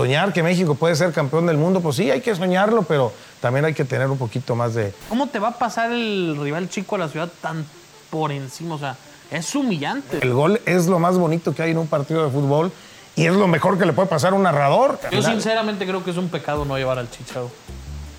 [0.00, 3.66] soñar que México puede ser campeón del mundo, pues sí, hay que soñarlo, pero también
[3.66, 4.94] hay que tener un poquito más de...
[5.10, 7.66] ¿Cómo te va a pasar el rival chico a la ciudad tan
[8.08, 8.76] por encima?
[8.76, 8.96] O sea,
[9.30, 10.18] es humillante.
[10.22, 12.72] El gol es lo más bonito que hay en un partido de fútbol
[13.14, 14.98] y es lo mejor que le puede pasar a un narrador.
[15.12, 17.50] Yo sinceramente creo que es un pecado no llevar al Chicharo.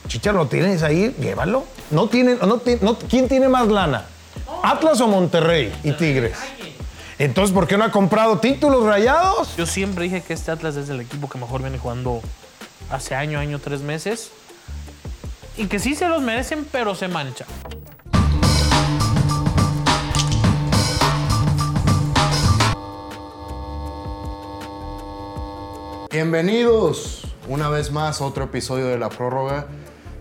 [0.08, 1.16] Chicharo, ¿lo tienes ahí?
[1.20, 1.64] Llévalo.
[1.90, 4.06] No tiene, no, no, ¿Quién tiene más lana?
[4.62, 6.38] ¿Atlas o Monterrey y Tigres?
[7.22, 9.56] Entonces, ¿por qué no ha comprado títulos rayados?
[9.56, 12.20] Yo siempre dije que este Atlas es el equipo que mejor viene jugando
[12.90, 14.32] hace año, año, tres meses.
[15.56, 17.46] Y que sí se los merecen, pero se mancha.
[26.10, 29.68] Bienvenidos una vez más a otro episodio de La Prórroga.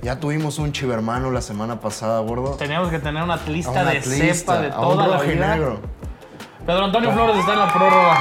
[0.03, 2.57] Ya tuvimos un chivermano la semana pasada, gordo.
[2.57, 5.17] Teníamos que tener una atlista A un de atlista, cepa de a un toda la
[5.17, 5.81] rojo y vida.
[6.71, 8.17] Pedro Antonio Flores está en la prórroga.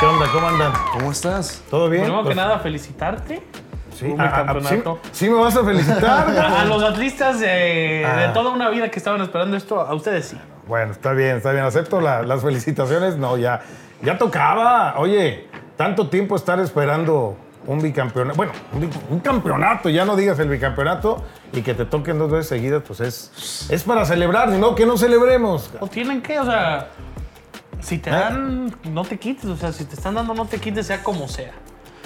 [0.00, 0.26] ¿Qué onda?
[0.32, 0.72] ¿Cómo andan?
[0.94, 1.62] ¿Cómo estás?
[1.68, 2.04] ¿Todo bien?
[2.04, 3.42] Primero que Pues, nada, felicitarte.
[3.94, 4.98] sí, por un ah, ah, campeonato.
[5.02, 6.26] sí, sí me vas a felicitar.
[6.38, 8.16] A, a los atlistas de, Ah.
[8.16, 10.38] de toda una vida que estaban esperando esto, a ustedes sí.
[10.66, 11.62] Bueno, está bien, está bien.
[11.62, 13.18] Acepto la- las felicitaciones.
[13.18, 13.60] No, ya,
[14.00, 14.94] ya tocaba.
[14.96, 18.34] Oye, tanto tiempo estar esperando un bicampeonato.
[18.38, 22.30] Bueno, un, bi- un campeonato, ya no digas el bicampeonato y que te toquen dos
[22.30, 25.70] veces seguidas, pues es, es para celebrar, ni no que no celebremos.
[25.80, 26.88] O tienen que, o sea,
[27.84, 28.12] si te ¿Eh?
[28.12, 29.44] dan, no te quites.
[29.46, 31.52] O sea, si te están dando, no te quites, sea como sea.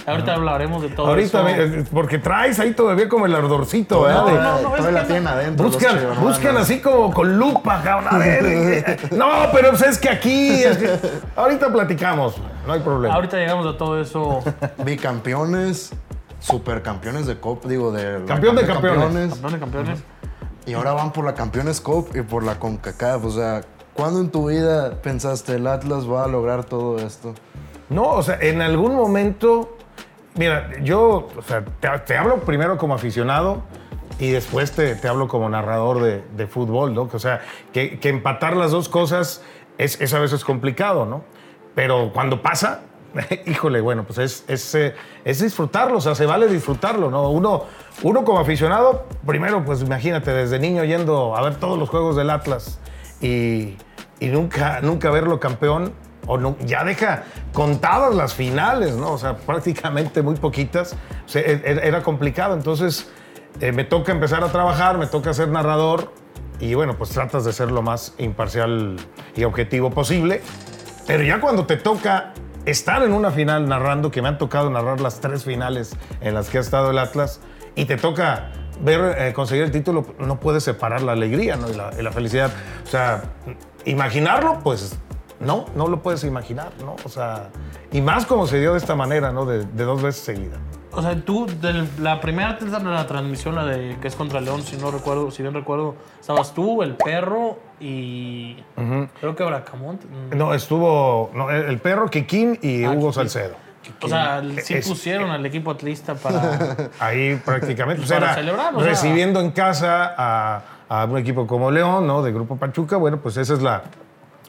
[0.07, 1.63] Ahorita hablaremos de todo Ahorita, eso.
[1.63, 4.21] eh, porque traes ahí todavía como el ardorcito, ¿verdad?
[4.23, 5.29] No, De- no, no, la no.
[5.29, 5.67] adentro.
[5.67, 8.15] Buscan, buscan así como con lupa, cabrón.
[8.15, 10.63] A ver, eh, no, pero pues es que aquí.
[10.63, 10.99] es que-
[11.37, 13.15] ahorita platicamos, no hay problema.
[13.15, 14.41] Ahorita llegamos a todo eso.
[14.85, 15.93] Bicampeones,
[16.41, 18.25] supercampeones de COP, digo, de...
[18.25, 19.31] Campeón de campeones.
[19.31, 19.99] Campeón de campeones.
[20.65, 23.25] Y ahora van por la Campeones Cup y por la CONCACAF.
[23.25, 23.61] O sea,
[23.99, 27.35] ¿cuándo en tu vida pensaste el Atlas va a lograr todo esto?
[27.91, 29.77] No, o sea, en algún momento.
[30.37, 33.63] Mira, yo, o sea, te, te hablo primero como aficionado
[34.21, 37.09] y después te, te hablo como narrador de, de fútbol, ¿no?
[37.13, 37.41] O sea,
[37.73, 39.43] que, que empatar las dos cosas
[39.79, 41.25] es, es a veces complicado, ¿no?
[41.75, 42.83] Pero cuando pasa,
[43.47, 44.95] híjole, bueno, pues es, es, eh,
[45.25, 47.31] es disfrutarlo, o sea, se vale disfrutarlo, ¿no?
[47.31, 47.65] Uno,
[48.05, 52.31] uno como aficionado, primero, pues imagínate, desde niño yendo a ver todos los juegos del
[52.31, 52.79] Atlas
[53.21, 53.75] y,
[54.21, 55.93] y nunca, nunca verlo campeón,
[56.27, 59.13] o no, ya deja contadas las finales, ¿no?
[59.13, 60.95] O sea, prácticamente muy poquitas.
[61.25, 62.55] O sea, e- e- era complicado.
[62.55, 63.11] Entonces,
[63.61, 66.13] eh, me toca empezar a trabajar, me toca ser narrador
[66.61, 68.97] y bueno, pues tratas de ser lo más imparcial
[69.35, 70.43] y objetivo posible.
[71.07, 72.35] Pero ya cuando te toca
[72.67, 76.51] estar en una final narrando, que me han tocado narrar las tres finales en las
[76.51, 77.41] que ha estado el Atlas,
[77.75, 78.51] y te toca
[78.83, 81.71] ver eh, conseguir el título, no puedes separar la alegría ¿no?
[81.71, 82.51] y, la, y la felicidad.
[82.85, 83.23] O sea,
[83.85, 84.97] imaginarlo, pues
[85.41, 86.97] no, no lo puedes imaginar, ¿no?
[87.05, 87.49] O sea,
[87.93, 89.45] y más como se dio de esta manera, ¿no?
[89.47, 90.57] De, de dos veces seguida.
[90.91, 94.63] O sea, tú, de la primera de la transmisión, la de que es contra León,
[94.63, 98.57] si no recuerdo, si bien recuerdo, estabas tú, el perro y
[99.21, 100.07] creo que Bracamonte.
[100.35, 103.13] No, estuvo no, el perro, Kikín y Ah, Hugo Kikín.
[103.13, 103.55] Salcedo.
[104.03, 106.91] O sea, sí Es- pusieron al equipo atlista para.
[106.99, 108.89] Ahí prácticamente pues, Para era celebrar, o sea.
[108.89, 112.23] recibiendo en casa a, a un equipo como León, ¿no?
[112.23, 113.83] De Grupo Pachuca, bueno, pues esa es la,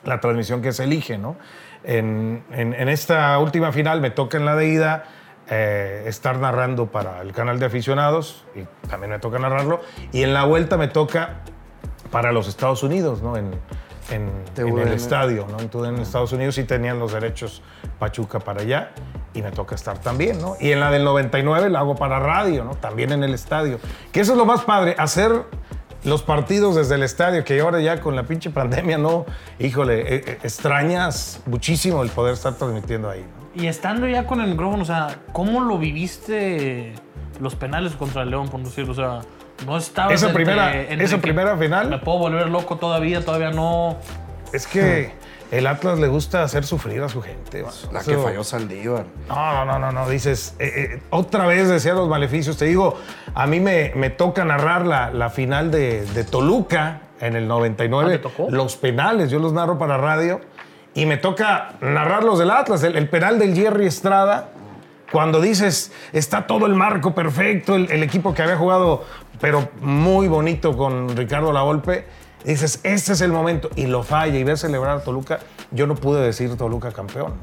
[0.05, 1.35] la transmisión que se elige, ¿no?
[1.83, 5.03] En, en- en esta última final me toca en la de ida
[5.49, 10.33] eh, estar narrando para el canal de aficionados, y también me toca narrarlo, y en
[10.33, 11.41] la vuelta me toca
[12.11, 13.35] para los Estados Unidos, ¿no?
[13.37, 13.51] En,
[14.11, 14.87] en- en el TUDN.
[14.93, 15.59] estadio, ¿no?
[15.59, 17.61] Entonces en Estados Unidos sí tenían los derechos
[17.99, 18.91] Pachuca para allá
[19.33, 20.55] y me toca estar también, ¿no?
[20.59, 22.71] Y en la del 99 la hago para radio, ¿no?
[22.75, 23.79] También en el estadio.
[24.11, 25.31] Que eso es lo más padre, hacer
[26.03, 29.25] los partidos desde el estadio, que ahora ya con la pinche pandemia, ¿no?
[29.59, 33.61] Híjole, eh, eh, extrañas muchísimo el poder estar transmitiendo ahí, ¿no?
[33.61, 36.93] Y estando ya con el micrófono, o sea, ¿cómo lo viviste
[37.41, 38.91] los penales contra el León, por decirlo?
[38.91, 39.21] O sea,
[39.65, 41.89] no estabas Esa entre- primera- entre esa primera final.
[41.89, 43.97] Me puedo volver loco todavía, todavía no.
[44.53, 45.11] Es que
[45.51, 47.63] el Atlas le gusta hacer sufrir a su gente.
[47.91, 49.05] La Eso- que falló Saldívar.
[49.27, 50.09] No, no, no, no, no.
[50.09, 52.57] Dices, eh, eh, otra vez decía los maleficios.
[52.57, 52.97] Te digo,
[53.33, 58.15] a mí me, me toca narrar la, la final de, de Toluca en el 99.
[58.15, 58.47] ¿Ah, tocó?
[58.49, 60.39] Los penales, yo los narro para radio.
[60.93, 64.49] Y me toca narrar los del Atlas, el, el penal del Jerry Estrada.
[65.11, 69.03] Cuando dices, está todo el marco perfecto, el, el equipo que había jugado,
[69.41, 72.05] pero muy bonito con Ricardo Lavolpe.
[72.43, 73.69] Dices, este es el momento.
[73.75, 75.39] Y lo falla y ver celebrar a Toluca.
[75.71, 77.33] Yo no pude decir Toluca campeón.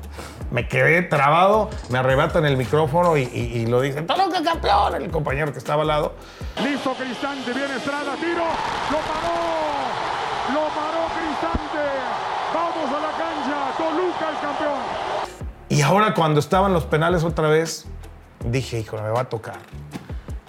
[0.51, 5.11] Me quedé trabado, me arrebatan el micrófono y, y- y lo dicen, Toluca campeón, el
[5.11, 6.15] compañero que estaba al lado.
[6.63, 8.45] Listo Cristante, viene Estrada, tiro,
[8.91, 11.85] lo paró, lo paró Cristante.
[12.55, 14.81] Vamos a la cancha, Toluca el campeón.
[15.69, 17.87] Y ahora cuando estaban los penales otra vez,
[18.45, 19.59] dije, hijo, me va a tocar.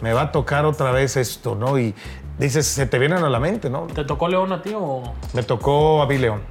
[0.02, 1.78] Me va a tocar otra vez esto, ¿no?
[1.80, 1.94] Y
[2.38, 3.88] dices, se te vienen a la mente, ¿no?
[3.88, 5.14] ¿Te tocó León a ti o...?
[5.34, 6.42] Me tocó a mí León.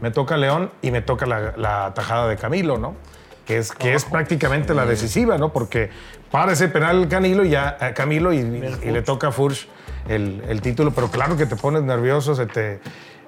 [0.00, 2.94] Me toca León y me toca la, la tajada de Camilo, ¿no?
[3.44, 5.52] Que es, que es prácticamente la decisiva, ¿no?
[5.52, 5.90] Porque
[6.30, 9.68] para ese penal Canilo y ya, eh, Camilo y, y le toca a Furch
[10.08, 10.92] el, el título.
[10.92, 12.80] Pero claro que te pones nervioso, se te...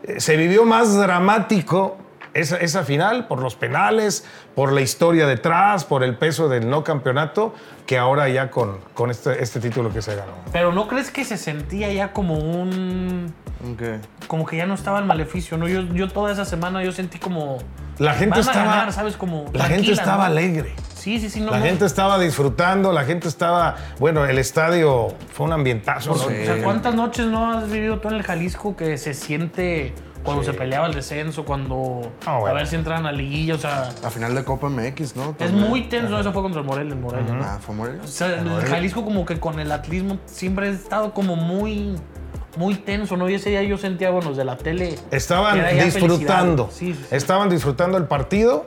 [0.04, 1.96] eh, Se vivió más dramático
[2.34, 4.24] esa, esa final por los penales,
[4.54, 7.54] por la historia detrás, por el peso del no campeonato,
[7.86, 10.32] que ahora ya con, con este, este título que se ganó.
[10.52, 13.32] Pero ¿no crees que se sentía ya como un...
[13.72, 14.26] Ok.
[14.26, 15.68] Como que ya no estaba el maleficio, ¿no?
[15.68, 17.58] Yo, yo toda esa semana yo sentí como...
[17.98, 19.16] La gente Van a estaba, ganar, ¿sabes?
[19.16, 20.32] Como la gente estaba ¿no?
[20.34, 20.74] alegre.
[20.94, 21.40] Sí, sí, sí.
[21.40, 21.64] No, La no.
[21.64, 23.76] gente estaba disfrutando, la gente estaba.
[23.98, 26.10] Bueno, el estadio fue un ambientazo.
[26.10, 26.16] ¿no?
[26.16, 30.42] O sea, ¿cuántas noches no has vivido tú en el Jalisco que se siente cuando
[30.44, 32.54] se peleaba el descenso, cuando Ah, bueno.
[32.56, 33.54] a ver si entran a liguilla?
[33.54, 35.34] O sea, La final de Copa MX, ¿no?
[35.38, 36.18] es muy tenso.
[36.18, 37.34] Eso fue contra el Morelia, el Morelia.
[37.42, 38.00] Ah, fue Morelia.
[38.02, 41.96] O sea, el Jalisco como que con el atlismo siempre ha estado como muy,
[42.56, 43.28] muy tenso, ¿no?
[43.28, 44.98] Y ese día yo sentía, bueno, los de la tele...
[45.10, 46.68] Estaban disfrutando.
[46.68, 46.94] felicidad.
[46.94, 47.14] Sí, sí, sí.
[47.16, 48.66] Estaban disfrutando el partido.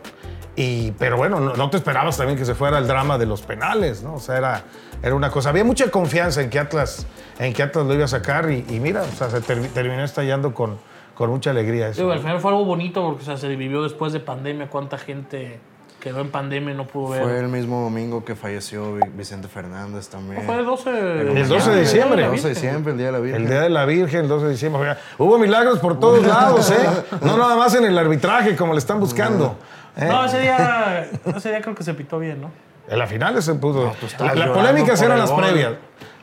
[0.58, 3.42] Y, pero bueno, no, no te esperabas también que se fuera el drama de los
[3.42, 4.14] penales, ¿no?
[4.16, 4.64] O sea, era,
[5.04, 5.50] era una cosa.
[5.50, 7.06] Había mucha confianza en que Atlas,
[7.40, 10.02] en que Atlas lo iba a sacar y, y mira, o sea, se ter- terminó
[10.06, 10.78] estallando con,
[11.16, 12.02] con mucha alegría eso.
[12.02, 14.68] Digo, al final fue algo bonito porque o sea, se vivió después de pandemia.
[14.70, 15.60] ¿Cuánta gente
[16.00, 17.24] quedó en pandemia y no pudo ver?
[17.24, 20.44] Fue el mismo domingo que falleció Vi- Vicente Fernández también.
[20.44, 22.24] Fue el 12 El 12 de diciembre.
[22.26, 23.42] El 12 de diciembre, el Día de la Virgen.
[23.42, 24.82] El Día de la Virgen, el 12 de diciembre.
[24.82, 26.76] Oiga, Hubo milagros por todos lados, ¿eh?
[27.22, 29.56] No nada más en el arbitraje, como le están buscando.
[29.98, 30.06] ¿eh?
[30.08, 32.52] No, ese día, ese día creo que se pitó bien, ¿no?
[32.88, 33.92] En la final se pudo.
[34.00, 35.44] tú estabas La- las llorando polémicas eran las gol.
[35.44, 35.74] previas.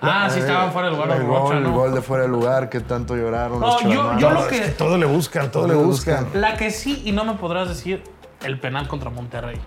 [0.01, 1.73] Ah, sí, estaban fuera del lugar el gol, Rocha, el ¿no?
[1.73, 4.21] gol de fuera de lugar que tanto lloraron No, los yo- chavales.
[4.21, 6.25] yo lo Es que- que todo le buscan, todo, Todo le buscan.
[6.25, 6.41] buscan.
[6.41, 8.03] La que sí, y no me podrás decir,
[8.45, 9.61] el penal contra Monterrey.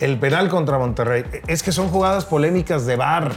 [0.00, 1.24] El penal contra Monterrey.
[1.46, 3.30] Es que son jugadas polémicas de VAR.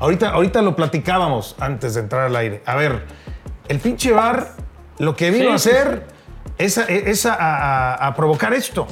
[0.00, 2.62] Ahorita, ahorita lo platicábamos antes de entrar al aire.
[2.66, 3.06] A ver,
[3.68, 4.48] el pinche VAR
[4.98, 6.06] lo que vino Sí, a sí, hacer
[6.58, 8.86] es, a, es a- a- a provocar esto.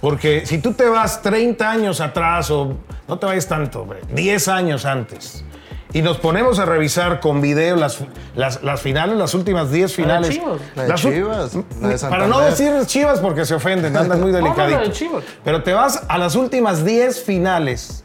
[0.00, 2.74] Porque si tú te vas 30 años atrás o
[3.08, 5.44] no te vayas tanto, hombre, 10 años antes,
[5.92, 7.98] y nos ponemos a revisar con video las,
[8.36, 10.30] las, las finales, las últimas 10 finales.
[10.30, 10.60] Chivas.
[10.76, 14.30] La de Las Chivas, la de Para no decir Chivas porque se ofenden, andan muy
[14.32, 15.24] la de Chivas.
[15.42, 18.04] Pero te vas a las últimas 10 finales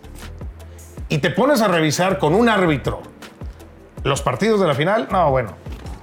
[1.09, 3.01] y te pones a revisar con un árbitro
[4.03, 5.51] los partidos de la final, no, bueno,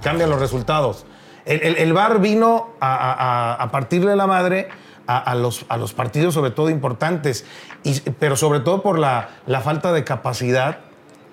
[0.01, 1.05] cambian los resultados.
[1.45, 4.69] El, el- el VAR vino a, a- a- a partirle la madre
[5.07, 7.45] a, los, a los partidos, sobre todo importantes,
[7.83, 10.79] y- pero sobre todo por la, la falta de capacidad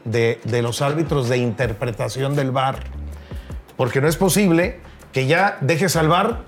[0.04, 2.80] de, de los árbitros de interpretación del VAR.
[3.76, 4.80] Porque no es posible
[5.12, 6.40] que ya dejes al VAR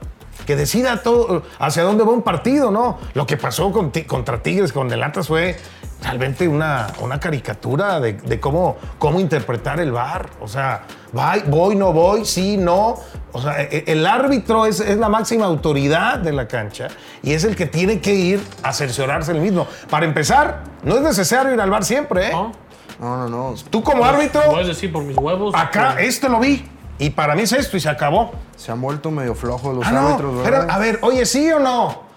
[0.47, 2.99] que decida todo hacia dónde va un partido, ¿no?
[3.15, 5.57] Lo que pasó con contra Tigres, con el fue
[6.03, 10.31] realmente una, una caricatura de, de cómo, cómo interpretar el VAR.
[10.41, 10.83] O sea,
[11.13, 12.97] voy, voy, no voy, sí, no.
[13.33, 16.89] O sea, e- el árbitro es, es la máxima autoridad de la cancha
[17.23, 19.67] y es el que tiene que ir a cerciorarse el mismo.
[19.89, 22.33] Para empezar, no es necesario ir al VAR siempre, ¿eh?
[22.33, 22.53] ¿no?
[22.99, 23.55] No, no, no.
[23.71, 25.55] Tú como árbitro, Puedes decir por mis huevos.
[25.55, 26.67] acá que- esto lo vi
[26.99, 28.33] y para mí es esto y se acabó.
[28.57, 31.59] Se han vuelto medio flojos los Ah, no, árbitros, pero, a ver, oye, ¿sí o
[31.59, 32.10] no?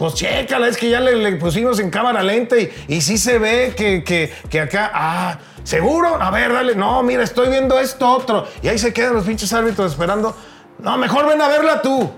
[0.00, 3.74] Pues chécala, es que ya le, pusimos en cámara lenta y, y sí se ve
[3.76, 6.16] que, que- que acá, ah, ¿seguro?
[6.18, 8.46] A ver, dale, no, mira, estoy viendo esto otro.
[8.62, 10.34] Y ahí se quedan los pinches árbitros esperando.
[10.78, 12.10] No, mejor ven a verla tú.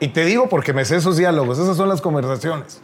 [0.00, 2.82] Y te digo porque me sé esos diálogos, esas son las conversaciones.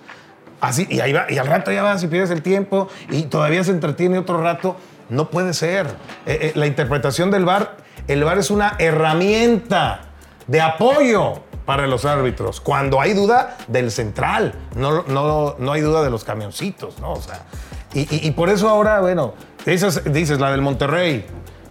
[0.62, 3.62] Así, y ahí va, y al rato ya vas y pierdes el tiempo y todavía
[3.62, 4.74] se entretiene otro rato.
[5.10, 5.86] No puede ser.
[6.24, 7.76] Eh, eh, la interpretación del VAR,
[8.08, 10.00] el VAR es una herramienta
[10.46, 12.60] de apoyo para los árbitros.
[12.60, 17.12] Cuando hay duda del central, no, no, no hay duda de los camioncitos, ¿no?
[17.12, 17.42] O sea,
[17.94, 19.34] y, y- y por eso ahora, bueno,
[19.66, 21.24] esas, dices la del Monterrey,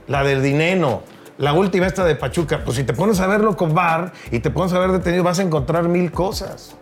[0.08, 1.01] la del Dineno,
[1.38, 4.50] la última esta de Pachuca, pues si te pones a verlo con VAR y te
[4.51, 6.77] pones a ver detenido, vas a encontrar mil cosas.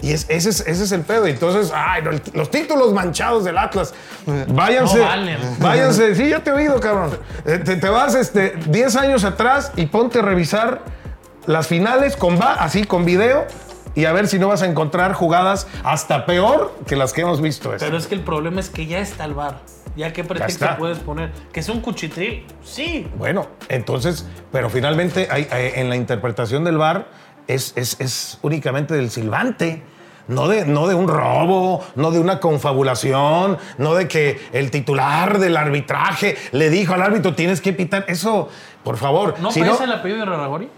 [0.00, 1.26] Y es- ese, es, ese es el pedo.
[1.26, 2.02] Entonces, ay,
[2.32, 3.92] los títulos manchados del Atlas,
[4.48, 4.96] váyanse.
[4.98, 5.38] No valen.
[5.60, 6.14] Váyanse.
[6.14, 7.18] Sí, ya te he oído, cabrón.
[7.44, 11.01] Eh, Te, te vas este, 10 años atrás y ponte a revisar
[11.46, 13.46] las finales con va, así con video
[13.94, 17.40] y a ver si no vas a encontrar jugadas hasta peor que las que hemos
[17.40, 17.72] visto.
[17.74, 17.84] esta.
[17.86, 19.60] Pero es que el problema es que ya está el bar.
[19.96, 21.30] Ya qué pretexto puedes poner.
[21.52, 22.46] ¿Que es un cuchitril?
[22.64, 23.06] Sí.
[23.18, 27.08] Bueno, entonces, pero finalmente hay- hay- en la interpretación del VAR
[27.46, 29.82] es, es- es únicamente del silbante.
[30.28, 35.38] No de, no de un robo, no de una confabulación, no de que el titular
[35.38, 38.04] del arbitraje le dijo al árbitro tienes que pitar.
[38.08, 38.48] Eso,
[38.84, 39.34] por favor.
[39.40, 40.68] ¿No si parece el apellido de Raragori?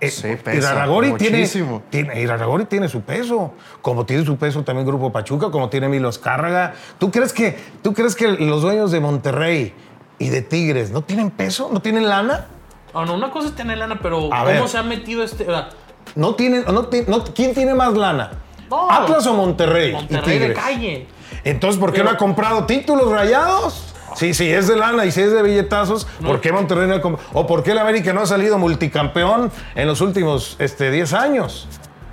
[0.00, 1.48] Eh, Sí, pesa Iraragorri tiene,
[1.90, 3.52] tiene, Iraragorri tiene su peso,
[3.82, 6.74] como tiene su peso también Grupo Pachuca, como tiene Milo Escárraga.
[6.98, 9.74] ¿Tú crees que, tú crees que los dueños de Monterrey
[10.18, 12.46] y de Tigres no tienen peso, no tienen lana?
[12.94, 14.68] Ah, no, una cosa es tener lana, pero A ¿cómo ver.
[14.68, 15.44] se ha metido este...?
[15.44, 15.68] o sea,
[16.14, 16.88] No tienen, no,
[17.34, 18.30] ¿Quién tiene más lana?
[18.70, 18.90] No.
[18.90, 19.90] ¿Atlas o Monterrey?
[19.90, 20.58] y Monterrey de Tigres?
[20.64, 21.06] calle.
[21.44, 23.94] Entonces, ¿por qué Pero- no ha comprado títulos rayados?
[24.18, 27.18] Sí, sí, es de lana y si es de billetazos, ¿por qué Monterrey no ha?
[27.32, 31.68] ¿O por qué el América no ha salido multicampeón en los últimos este, 10 años?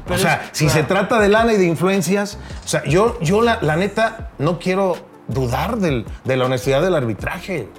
[0.06, 3.18] Pero o sea, es- si se trata de lana y de influencias, o sea, yo,
[3.22, 4.98] yo la, la neta no quiero
[5.28, 7.70] dudar del- de la honestidad del arbitraje.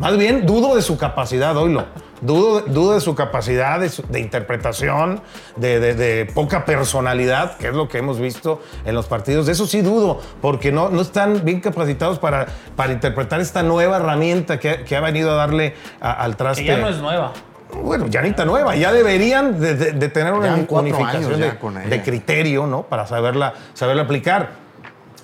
[0.00, 1.84] Más bien, dudo de su capacidad, oílo.
[2.22, 5.20] Dudo, dudo de su capacidad de, su- de interpretación,
[5.56, 9.46] de, de- de poca personalidad, que es lo que hemos visto en los partidos.
[9.46, 13.96] De eso sí dudo, porque no, no están bien capacitados para, para interpretar esta nueva
[13.98, 16.62] herramienta que, que ha venido a darle a- al traste.
[16.62, 17.32] Que ya no es nueva.
[17.82, 18.74] Bueno, ya necesita nueva.
[18.76, 21.40] Ya deberían de, de- de tener una unificación
[21.90, 22.84] de criterio, ¿no?
[22.84, 24.50] Para saberla, saberla aplicar.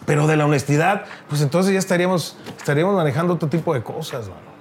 [0.05, 4.52] Pero de la honestidad, pues entonces ya estaríamos, estaríamos manejando otro tipo de cosas, mano.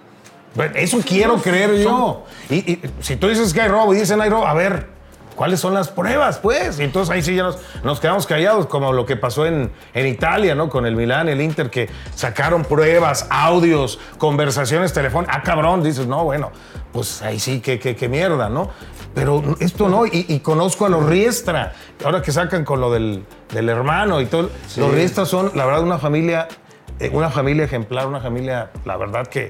[0.55, 2.25] Bueno, Eso quiero creer yo.
[2.49, 4.87] Y, y si tú dices que hay robo y dicen hay robo, a ver,
[5.35, 6.79] ¿cuáles son las pruebas, pues?
[6.79, 10.07] Y entonces ahí sí ya nos, nos quedamos callados, como lo que pasó en, en
[10.07, 10.69] Italia, ¿no?
[10.69, 15.37] Con el Milán, el Inter, que sacaron pruebas, audios, conversaciones telefónicas.
[15.37, 16.51] Ah, cabrón, dices, no, bueno,
[16.91, 18.69] pues ahí sí, qué, qué, qué mierda, ¿no?
[19.13, 21.73] Pero esto no, y, y conozco a los Riestra,
[22.05, 24.49] ahora que sacan con lo del, del hermano y todo.
[24.77, 26.47] Los Riestra son, la verdad, una familia,
[26.97, 29.49] eh, una familia ejemplar, una familia, la verdad que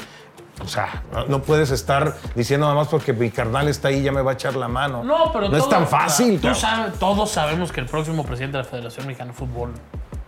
[0.64, 4.22] o sea, no, puedes estar diciendo nada más porque mi carnal está ahí ya me
[4.22, 5.04] va a echar la mano.
[5.04, 6.40] No, pero no es tan fácil.
[6.40, 9.74] Tú sabes, todos sabemos que el próximo presidente de la Federación Mexicana de Fútbol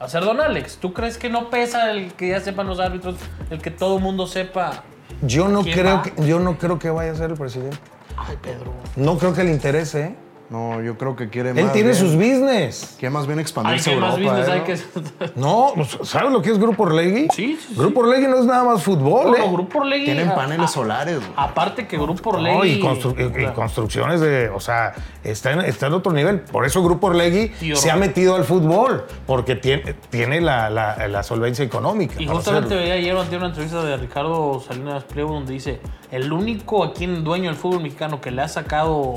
[0.01, 0.77] va a ser Don Alex.
[0.77, 3.15] ¿Tú crees que no pesa el que ya sepan los árbitros,
[3.49, 4.83] el que todo el mundo sepa?
[5.21, 6.03] Yo no ¿Quién creo va?
[6.03, 7.77] que yo no creo que vaya a ser el presidente.
[8.17, 8.73] Ay, Pedro.
[8.95, 10.01] No creo que le interese.
[10.01, 10.15] ¿eh?
[10.53, 12.95] No, yo creo que quiere Él más tiene bien- sus business.
[12.99, 14.37] Quiere más bien Hay expandirse que a más Europa.
[14.39, 14.65] business, ¿eh, hay no?
[14.65, 15.31] que...
[15.39, 17.27] No, pues, ¿sabes lo que es Grupo Orlegui?
[17.33, 17.75] Sí, sí, sí.
[17.75, 19.49] Grupo Orlegui no es nada más fútbol, Bueno, ¿eh?
[19.51, 20.05] Grupo Orlegui...
[20.05, 21.15] Tienen a- paneles a- solares.
[21.17, 21.29] güey.
[21.37, 22.69] Aparte que Grupo No, Orlegui...
[22.73, 24.93] y, constru- y- y construcciones de, o sea,
[25.23, 26.41] está en, está en otro nivel.
[26.41, 31.23] Por eso Grupo Orlegui se ha metido al fútbol, porque tiene, tiene la, la- la
[31.23, 32.13] solvencia económica.
[32.21, 35.79] Y justamente veía ayer ante una entrevista de Ricardo Salinas Pliego donde dice,
[36.11, 39.15] el único aquí en dueño del fútbol mexicano que le ha sacado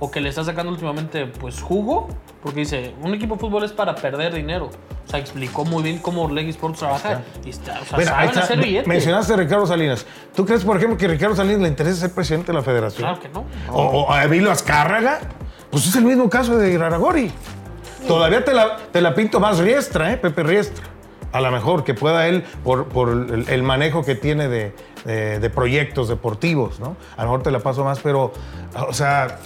[0.00, 2.08] o que le está sacando últimamente pues jugo,
[2.42, 4.70] porque dice, un equipo de fútbol es para perder dinero.
[5.06, 8.28] O sea, explicó muy bien cómo Orlegui Sports trabaja y está, o sea, ahí saben
[8.28, 8.40] está.
[8.40, 8.86] hacer billetes.
[8.86, 10.04] Mencionaste a Ricardo Salinas.
[10.36, 13.08] ¿Tú crees, por ejemplo, que a Ricardo Salinas le interesa ser presidente de la federación?
[13.08, 13.44] Claro que no.
[13.72, 15.20] O, o a Emilio Azcárraga.
[15.70, 17.30] Pues es el mismo caso de Iraragorri.
[18.06, 20.16] Todavía te la, te la pinto más riestra, ¿eh?
[20.16, 20.84] Pepe Riestra.
[21.32, 24.74] A lo mejor que pueda él, por, por el, el manejo que tiene de,
[25.04, 26.96] de- de proyectos deportivos, ¿no?
[27.18, 28.32] A lo mejor te la paso más, pero,
[28.88, 29.38] o sea,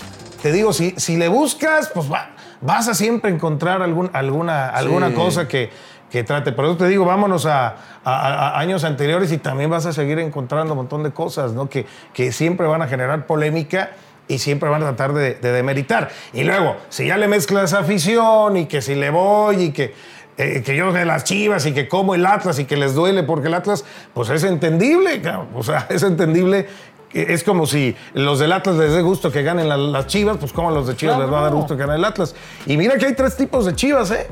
[0.43, 2.31] te digo, si, si le buscas, pues va-
[2.61, 5.15] vas a siempre encontrar algún, alguna, alguna Sí.
[5.15, 5.71] cosa que,
[6.11, 6.53] que trate.
[6.53, 7.69] Por eso te digo, vámonos a,
[8.05, 11.69] a- a años anteriores y también vas a seguir encontrando un montón de cosas, ¿no?
[11.71, 13.91] Que, que siempre van a generar polémica
[14.29, 16.11] y siempre van a tratar de, de demeritar.
[16.33, 19.95] Y luego, si ya le mezclas afición y que si le voy y que,
[20.39, 23.23] eh, que yo de las chivas y que como el Atlas y que les duele
[23.23, 23.85] porque el Atlas,
[24.15, 25.49] pues es entendible, cabrón.
[25.55, 26.69] o sea, es entendible.
[27.13, 30.53] Es como si los del Atlas les dé gusto que ganen la- las chivas, pues
[30.53, 31.31] como a los de chivas Claro.
[31.31, 32.35] les va a dar gusto que gane el Atlas.
[32.67, 34.27] Y mira que hay tres tipos de chivas, ¿eh?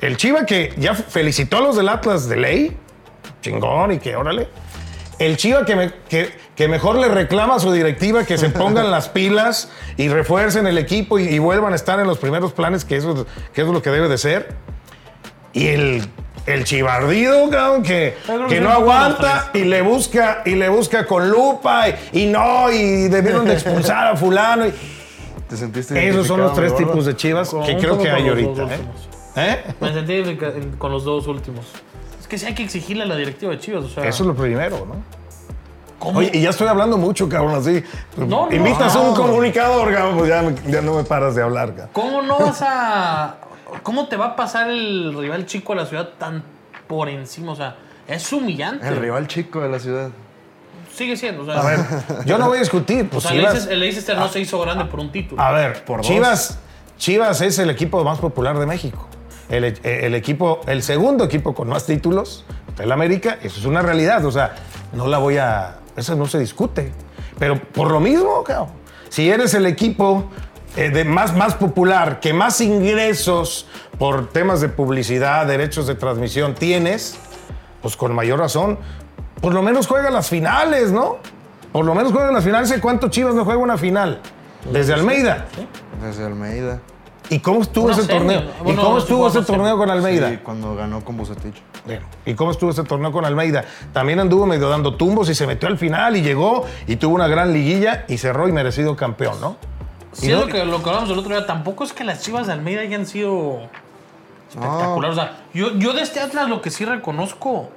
[0.00, 2.76] El Chiva que ya felicitó a los del Atlas de ley,
[3.40, 4.48] chingón y que órale.
[5.18, 8.90] El Chiva que, me- que- que mejor le reclama a su directiva que se pongan
[8.90, 12.84] las pilas y refuercen el equipo y, y vuelvan a estar en los primeros planes,
[12.84, 14.54] que eso, es- que eso es lo que debe de ser.
[15.54, 16.02] Y el,
[16.46, 18.16] el chivardido, cabrón, que,
[18.48, 23.08] que no aguanta y le busca y le busca con lupa y, y no, y
[23.08, 24.66] debieron de expulsar a fulano.
[24.66, 24.72] y-
[25.48, 28.62] ¿Te sentiste esos son los tres tipos de chivas Con- que creo que hay ahorita.
[28.62, 28.78] dos ¿eh?
[29.36, 29.74] ¿Eh?
[29.80, 30.38] Me sentí
[30.78, 31.66] con los dos últimos.
[32.20, 34.04] Es que sí hay que exigirle a la directiva de Chivas, o sea...
[34.04, 34.96] Eso es lo primero, ¿no?
[36.00, 36.18] ¿cómo?
[36.18, 37.84] Oye, y ya estoy hablando mucho, cabrón, así.
[38.16, 41.68] No, no, Invitas a un comunicador, cabrón, pues ya, ya no me paras de hablar,
[41.68, 41.88] cabrón.
[41.92, 43.36] ¿Cómo no vas a...
[43.86, 46.42] ¿Cómo te va a pasar el rival chico a la ciudad tan
[46.88, 47.52] por encima?
[47.52, 47.76] O sea,
[48.08, 48.84] es humillante.
[48.84, 50.10] El rival chico de la ciudad.
[50.92, 51.60] Sigue siendo, o sea...
[51.60, 51.78] A ver,
[52.26, 53.04] yo no voy a discutir.
[53.06, 55.40] o Pues sea, Chivas, el Leicester no se hizo grande por un título.
[55.40, 56.06] a ver, Por dos.
[56.08, 56.58] Chivas,
[56.98, 59.06] Chivas es el equipo más popular de México.
[59.48, 62.44] El, el equipo, el segundo equipo con más títulos,
[62.80, 64.24] el América, eso es una realidad.
[64.24, 64.56] O sea,
[64.94, 65.76] no la voy a.
[65.96, 66.90] Eso no se discute.
[67.38, 68.70] Pero por lo mismo, cabrón,
[69.10, 70.28] si eres el equipo
[70.76, 73.66] eh, de más, más popular, que más ingresos
[73.98, 77.16] por temas de publicidad, derechos de transmisión tienes,
[77.80, 78.78] pues con mayor razón,
[79.40, 81.16] por lo menos juega las finales, ¿no?
[81.72, 82.70] Por lo menos juega las finales.
[82.70, 84.20] ¿Hace cuánto Chivas no juega una final?
[84.70, 85.46] Desde Almeida.
[86.02, 86.80] Desde Almeida.
[87.28, 88.42] ¿Y cómo estuvo ese torneo?
[88.64, 90.30] ¿Y cómo estuvo ese torneo con Almeida?
[90.30, 91.56] Sí, cuando ganó con Bucetich.
[91.84, 93.64] Bueno, ¿Y cómo estuvo ese torneo con Almeida?
[93.92, 97.28] También anduvo medio dando tumbos y se metió al final y llegó y tuvo una
[97.28, 99.56] gran liguilla y cerró y merecido campeón, ¿no?
[100.16, 101.46] Sí, es no- lo que, lo que hablamos el otro día.
[101.46, 103.60] Tampoco es que las chivas de Almeida hayan sido
[104.48, 105.16] espectaculares.
[105.18, 107.70] O sea, yo, yo de este Atlas lo que sí reconozco,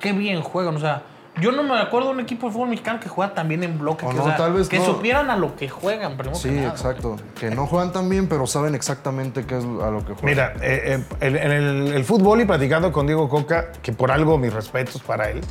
[0.00, 0.76] qué bien juegan.
[0.76, 1.02] O sea,
[1.40, 4.04] yo no me acuerdo de un equipo de fútbol mexicano que juega también en bloque.
[4.04, 4.86] O que, no, o sea, tal vez que no.
[4.86, 6.70] supieran a lo que juegan, primero Sí, que nada.
[6.70, 7.16] exacto.
[7.38, 10.24] Que no juegan tan bien, pero saben exactamente qué es a lo que juegan.
[10.24, 14.10] Mira, eh, eh, en, en el, el fútbol y platicando con Diego Coca, que por
[14.10, 15.42] algo mis respetos para él,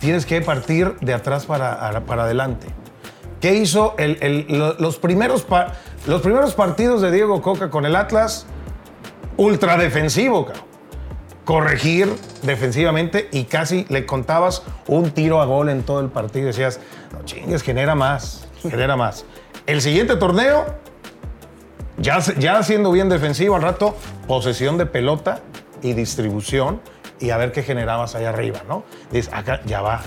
[0.00, 2.66] tienes que partir de atrás para, para adelante.
[3.40, 3.94] ¿Qué hizo
[4.78, 5.46] los, primeros
[6.06, 8.46] los primeros partidos de Diego Coca con el Atlas?
[9.36, 10.46] Ultra defensivo.
[11.44, 12.12] Corregir
[12.42, 16.46] defensivamente y casi le contabas un tiro a gol en todo el partido.
[16.46, 16.80] Decías,
[17.12, 19.24] no chingues, genera más, genera más.
[19.66, 20.64] El siguiente torneo,
[21.98, 25.40] ya, ya siendo bien defensivo al rato, posesión de pelota
[25.82, 26.80] y distribución
[27.20, 28.84] y a ver qué generabas allá arriba, ¿no?
[29.10, 30.02] Dices, acá ya va,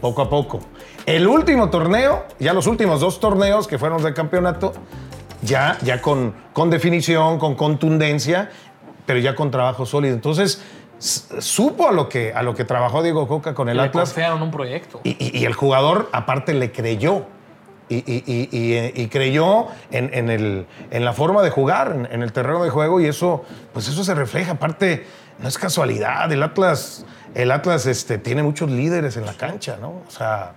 [0.00, 0.60] poco a poco.
[1.16, 4.72] El último torneo, ya los últimos dos torneos que fueron de campeonato,
[5.42, 8.50] ya, ya con, con definición, con contundencia,
[9.06, 10.14] pero ya con trabajo sólido.
[10.14, 10.62] Entonces,
[10.98, 14.10] supo a lo que, a lo que trabajó Diego Coca con el Le Atlas.
[14.10, 15.00] confiaron un proyecto.
[15.02, 17.24] Y, y- y el jugador, aparte, le creyó.
[17.92, 22.70] Y, creyó en, en el- en la forma de jugar, en, en el terreno de
[22.70, 24.52] juego, y eso, pues eso se refleja.
[24.52, 25.06] Aparte,
[25.40, 26.30] no es casualidad.
[26.30, 29.88] El Atlas, el Atlas este, tiene muchos líderes en la cancha, ¿no?
[30.06, 30.52] O sea,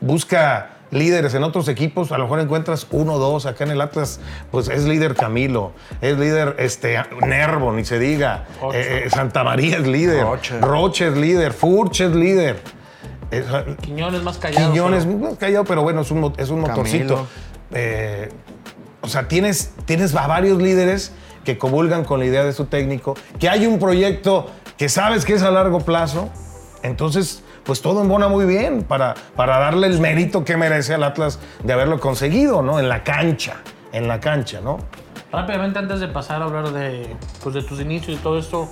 [0.00, 3.46] busca líderes en otros equipos, a lo mejor encuentras uno o dos.
[3.46, 8.46] Acá en el Atlas, pues es líder Camilo, es líder este, Nervo, ni se diga.
[8.72, 10.22] Eh, eh, Santa María es líder.
[10.24, 10.60] Roche.
[10.60, 11.52] Roche es líder.
[11.52, 12.60] Furch es líder.
[13.30, 13.44] Es-
[13.82, 14.72] Quiñones más callado.
[14.72, 17.26] Quiñones, pero- no, callado, pero bueno, es un, es un motorcito.
[17.72, 18.30] Eh,
[19.02, 21.12] o sea, tienes, tienes a varios líderes
[21.44, 25.34] que comulgan con la idea de su técnico, que hay un proyecto que sabes que
[25.34, 26.30] es a largo plazo,
[26.82, 31.38] entonces, pues todo embona muy bien para, para darle el mérito que merece al Atlas
[31.62, 32.80] de haberlo conseguido, ¿no?
[32.80, 33.56] En la cancha,
[33.92, 34.78] en la cancha, ¿no?
[35.30, 38.70] Rápidamente, antes de pasar a hablar de, pues, de tus inicios y todo esto,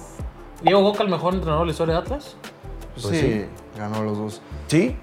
[0.63, 2.37] Diego Boca, el mejor entrenador de la historia de Atlas.
[2.95, 3.47] Pues pues sí, sí.
[3.79, 4.41] ganó los dos.
[4.69, 4.97] Sí.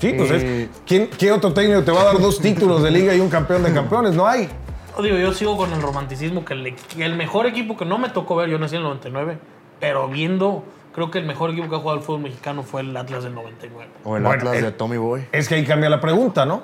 [0.00, 0.80] Sí, pues Eh, es.
[0.84, 3.62] ¿quién, ¿Qué otro técnico te va a dar dos títulos de liga y un campeón
[3.62, 4.16] de campeones?
[4.16, 4.48] No hay.
[4.96, 7.96] Yo digo, yo sigo con el romanticismo que el, que el mejor equipo que no
[7.96, 9.38] me tocó ver, yo nací en el 99,
[9.78, 12.96] pero viendo, creo que el mejor equipo que ha jugado el fútbol mexicano fue el
[12.96, 13.90] Atlas del 99.
[14.04, 15.26] O el Bueno, Atlas el- de Tommy Boy.
[15.32, 16.62] Es que ahí cambia la pregunta, ¿no?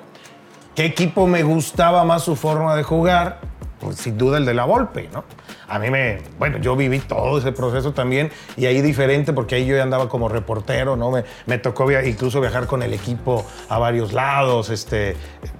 [0.75, 3.39] ¿Qué equipo me gustaba más su forma de jugar?
[3.79, 5.23] Pues sin duda el de la Volpe, ¿no?
[5.67, 9.65] A mí me, bueno, yo viví todo ese proceso también y ahí diferente porque ahí
[9.65, 11.09] yo ya andaba como reportero, ¿no?
[11.11, 15.15] Me, me tocó via- incluso viajar con el equipo a varios lados, este,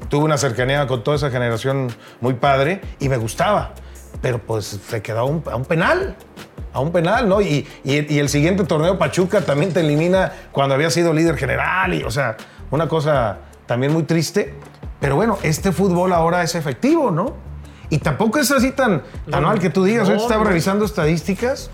[0.09, 1.87] tuve una cercanía con toda esa generación
[2.19, 3.71] muy padre y me gustaba,
[4.21, 6.15] pero pues se quedó a un, a un penal.
[6.73, 7.41] A un penal, ¿no?
[7.41, 11.93] Y, y- y el siguiente torneo, Pachuca, también te elimina cuando había sido líder general.
[11.93, 12.37] Y, o sea,
[12.69, 14.53] una cosa también muy triste.
[14.99, 17.33] Pero bueno, este fútbol ahora es efectivo, ¿no?
[17.89, 20.03] Y tampoco es así tan, tan No, mal que tú digas.
[20.03, 20.49] no, Ahorita estaba no.
[20.49, 21.69] revisando estadísticas.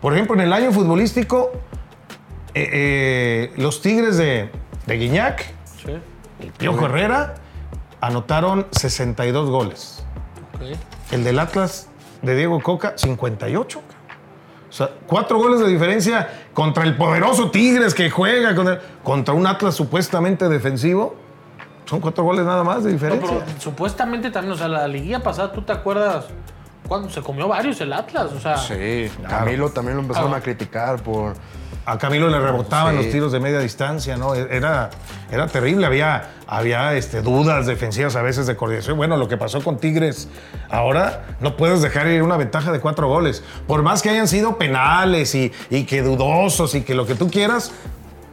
[0.00, 1.52] Por ejemplo, en el año futbolístico,
[2.54, 4.50] eh, eh, los Tigres de,
[4.86, 5.44] de Guiñac,
[5.84, 5.92] Sí,
[6.40, 7.34] el Piojo Herrera,
[8.00, 10.04] anotaron 62 goles.
[11.12, 11.88] El del Atlas
[12.22, 13.80] de Diego Coca, 58.
[14.72, 19.34] O sea, cuatro goles de diferencia contra el poderoso Tigres que juega con el- contra
[19.34, 21.14] un Atlas supuestamente defensivo.
[21.84, 23.28] Son cuatro goles nada más de No, diferencia.
[23.44, 26.24] pero supuestamente también, o sea, la liguilla pasada, ¿tú te acuerdas
[26.92, 28.30] cuando se comió varios el Atlas?
[28.32, 30.36] O sea, Sí, Camilo también lo empezaron Ah.
[30.36, 31.34] a criticar por...
[31.84, 33.02] A Camilo le rebotaban Sí.
[33.02, 34.34] los tiros de media distancia, ¿no?
[34.36, 34.90] Era,
[35.32, 35.84] era terrible.
[35.84, 38.96] Había, había este, dudas defensivas a veces de coordinación.
[38.96, 40.28] Bueno, lo que pasó con Tigres,
[40.70, 43.42] ahora no puedes dejar ir una ventaja de cuatro goles.
[43.66, 47.28] Por más que hayan sido penales y, y que dudosos y que lo que tú
[47.28, 47.72] quieras,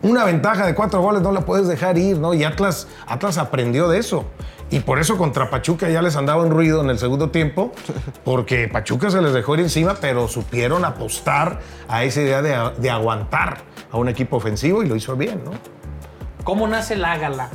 [0.04, 2.36] una ventaja de cuatro goles no la puedes dejar ir, ¿no?
[2.36, 4.26] Y Atlas, Atlas aprendió de eso.
[4.72, 7.72] Y por eso contra Pachuca ya les andaba un ruido en el segundo tiempo,
[8.24, 12.90] porque Pachuca se les dejó ir encima, pero supieron apostar a esa idea de, de
[12.90, 13.58] aguantar
[13.92, 15.52] a un equipo ofensivo y lo hizo bien, ¿no?
[16.50, 17.50] ¿cómo nace el Ágala?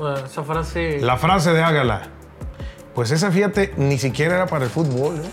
[0.00, 1.00] Eh, esa frase.
[1.00, 2.02] La frase de Ágala,
[2.94, 5.30] pues esa, fíjate, ni siquiera era para el fútbol, ¿eh?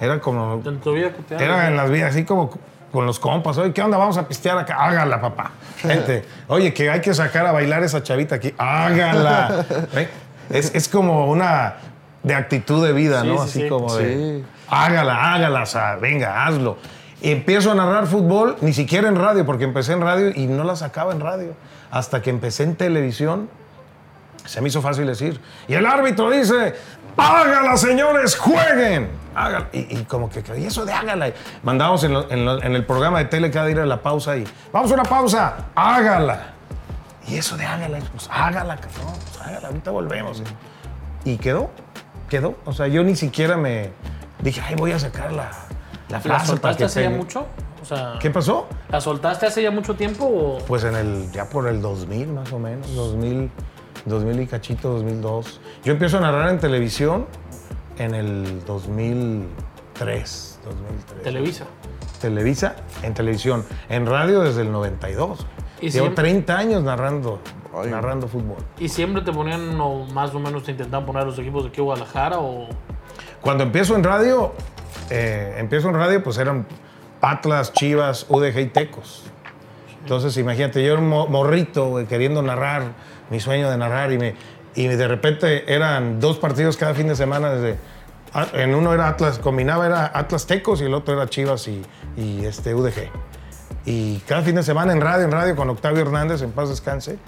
[0.00, 1.44] Era como en tu vida cotidiana.
[1.44, 2.50] Era en las vidas, así como
[2.90, 3.58] con los compas.
[3.58, 3.96] Oye, ¿qué onda?
[3.96, 4.76] Vamos a pistear acá.
[4.76, 5.52] Hágala, papá.
[5.78, 8.52] Gente, oye, que hay que sacar a bailar esa chavita aquí.
[8.58, 9.64] Hágala.
[9.94, 10.08] ¿Eh?
[10.50, 11.74] Es, es como una
[12.22, 13.36] de actitud de vida, Sí, ¿no?
[13.38, 13.68] sí, así sí.
[13.68, 14.44] como de, Sí.
[14.68, 16.78] hágala, hágala, o sea, venga, hazlo.
[17.20, 20.64] Y empiezo a narrar fútbol, ni siquiera en radio, porque empecé en radio y no
[20.64, 21.54] la sacaba en radio.
[21.90, 23.48] Hasta que empecé en televisión
[24.44, 25.38] Se me hizo fácil decir.
[25.66, 26.74] Y el árbitro dice,
[27.18, 29.08] hágala, señores, jueguen.
[29.34, 29.66] Hágala.
[29.72, 31.30] Y, y como que, y eso de hágala.
[31.62, 34.36] Mandamos en, lo- en lo- en el programa de tele cada día a la pausa
[34.38, 36.54] y, vamos a una pausa, hágala.
[37.28, 40.42] Y eso de hágala, pues hágala, cabrón, pues hágala, ahorita volvemos.
[41.24, 41.70] Y quedó,
[42.28, 42.56] quedó.
[42.64, 43.90] O sea, yo ni siquiera me
[44.42, 45.50] dije, ay, voy a sacar la, la
[46.08, 47.18] ¿La frase para soltaste hace ya pegue".
[47.18, 47.46] mucho?
[47.82, 48.66] O sea, ¿Qué pasó?
[48.90, 50.58] ¿la soltaste hace ya mucho tiempo o...?
[50.66, 53.50] Pues en el, ya por el 2000 más o menos, 2000,
[54.06, 55.60] 2000 y cachito, 2002.
[55.84, 57.26] Yo empiezo a narrar en televisión
[57.98, 61.22] en el 2003, 2003.
[61.22, 61.64] Televisa.
[62.20, 63.64] Televisa, en televisión.
[63.88, 65.46] En radio desde el 92.
[65.80, 67.40] Y Llevo siempre- 30 años narrando,
[67.74, 67.90] Ay.
[67.90, 68.56] narrando fútbol.
[68.78, 71.80] ¿Y siempre te ponían o más o menos te intentaban poner los equipos de aquí
[71.80, 72.68] Guadalajara o...?
[73.40, 74.52] Cuando empiezo en radio,
[75.10, 76.66] eh, empiezo en radio, pues eran
[77.20, 79.24] Atlas, Chivas, UDG y Tecos.
[80.02, 82.82] Entonces, imagínate, yo era un mo- morrito güey, queriendo narrar,
[83.30, 84.34] mi sueño de narrar, y, me,
[84.74, 87.50] y de repente eran dos partidos cada fin de semana.
[87.50, 87.78] Desde,
[88.32, 91.82] ah, en uno era Atlas, combinaba era Atlas Tecos y el otro era Chivas y,
[92.16, 93.10] y, este, UDG.
[93.84, 97.18] Y cada fin de semana en radio, en radio, con Octavio Hernández, en paz descanse,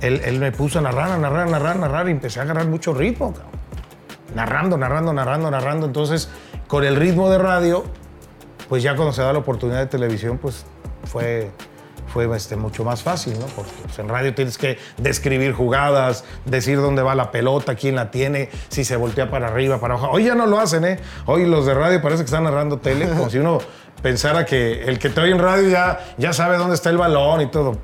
[0.00, 2.66] él, me puso a narrar, a narrar, a narrar, a narrar, y empecé a agarrar
[2.66, 3.62] mucho ritmo, cabrón
[4.34, 5.86] narrando, narrando, narrando, narrando.
[5.86, 6.28] Entonces,
[6.68, 7.84] con el ritmo de radio,
[8.68, 10.64] pues ya cuando se da la oportunidad de televisión, pues
[11.04, 11.50] fue,
[12.08, 13.46] fue este, mucho más fácil, ¿no?
[13.46, 18.10] Porque pues, en radio tienes que describir jugadas, decir dónde va la pelota, quién la
[18.10, 20.10] tiene, si se voltea para arriba, para abajo.
[20.12, 20.98] Hoy ya no lo hacen, ¿eh?
[21.26, 23.58] Hoy los de radio parece que están narrando tele, como si uno
[24.02, 27.40] pensara que el que te oye en radio ya, ya sabe dónde está el balón
[27.40, 27.78] y todo.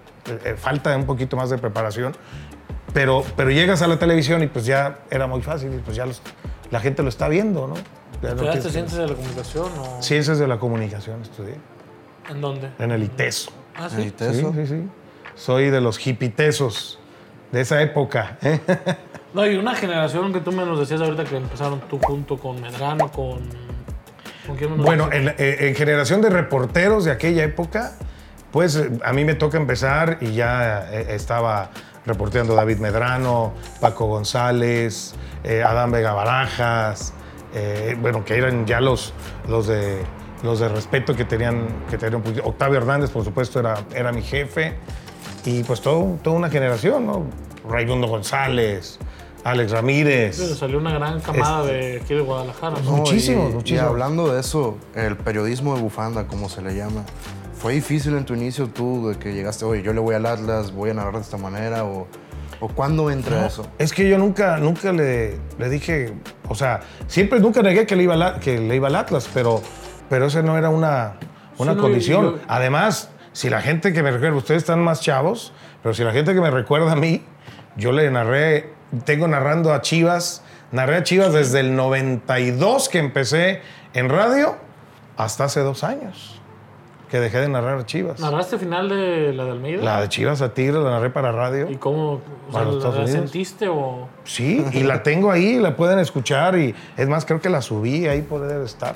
[0.44, 2.14] Eh, falta un poquito más de preparación.
[2.92, 6.06] Pero, pero llegas a la televisión y pues ya era muy fácil y pues ya
[6.06, 6.22] los-
[6.70, 7.74] la gente lo está viendo, ¿no?
[8.22, 10.02] Ya no ¿Estudiaste ciencias de la comunicación o...?
[10.02, 11.54] Ciencias de la comunicación estudié,
[12.30, 12.70] ¿En dónde?
[12.78, 13.50] en el ITESO.
[13.76, 14.10] Ah, sí.
[14.10, 14.52] te- Sí, ¿Eso?
[14.54, 14.88] sí, sí.
[15.36, 16.98] Soy de los hipitesos
[17.52, 18.38] de esa época.
[18.42, 18.58] ¿eh?
[19.34, 22.60] No, y una generación que tú me nos decías ahorita que empezaron tú junto con
[22.60, 23.40] Medrano, con...
[24.76, 27.92] Bueno, en, eh, en generación de reporteros de aquella época,
[28.50, 31.70] pues eh, a mí me toca empezar y ya eh, estaba
[32.06, 37.12] reporteando David Medrano, Paco González, eh, Adán Vega Barajas,
[37.54, 39.12] eh, bueno, que eran ya los,
[39.46, 40.02] los, de,
[40.42, 44.74] los de respeto que tenían, que tenían Octavio Hernández, por supuesto, era, era mi jefe.
[45.44, 47.26] Y pues todo, toda una generación, ¿no?
[47.68, 48.98] Raimundo González,
[49.50, 50.36] Alex Ramírez.
[50.36, 52.76] Sí, salió una gran camada Este- de aquí de Guadalajara.
[52.84, 52.90] ¿no?
[52.90, 53.82] No, Muchísimos, y- muchísimos.
[53.82, 57.04] Y hablando de eso, el periodismo de bufanda, como se le llama,
[57.54, 60.72] ¿fue difícil en tu inicio tú de que llegaste, oye, yo le voy al Atlas,
[60.72, 61.84] voy a narrar de esta manera?
[61.84, 62.06] ¿O,
[62.60, 63.66] o cuándo entra eso?
[63.78, 66.12] Es que yo nunca, nunca le, le dije,
[66.48, 69.28] o sea, siempre nunca negué que le iba al, A- que le iba al Atlas,
[69.32, 69.62] pero,
[70.08, 71.18] pero esa no era una,
[71.58, 72.24] una Sí, no, condición.
[72.24, 76.12] yo- Además, si la gente que me recuerda, ustedes están más chavos, pero si la
[76.12, 77.22] gente que me recuerda a mí,
[77.76, 78.72] yo le narré,
[79.04, 83.60] tengo narrando a Chivas, narré a Chivas desde el 92 que empecé
[83.94, 84.56] en radio
[85.16, 86.34] hasta hace dos años
[87.10, 88.20] que dejé de narrar a Chivas.
[88.20, 89.82] ¿Narraste final de la de Almeida?
[89.82, 91.70] La de Chivas a Tigres la narré para radio.
[91.70, 92.20] ¿Y cómo?
[92.50, 94.08] O sea, ¿la, la sentiste o...?
[94.24, 98.06] Sí, y la tengo ahí, la pueden escuchar y es más, creo que la subí,
[98.06, 98.94] ahí puede estar.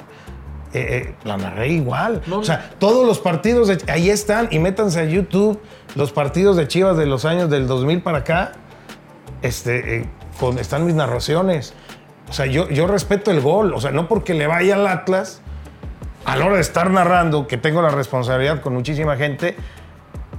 [0.74, 2.20] Eh, eh, la narré igual.
[2.26, 2.40] No.
[2.40, 5.58] O sea, todos los partidos, de- ahí están y métanse a YouTube,
[5.94, 8.52] los partidos de Chivas de los años del 2000 para acá,
[9.42, 10.06] este, eh,
[10.58, 11.74] están mis narraciones.
[12.28, 15.42] O sea, yo, yo respeto el gol, o sea, no porque le vaya al Atlas,
[16.24, 19.56] a la hora de estar narrando, que tengo la responsabilidad con muchísima gente,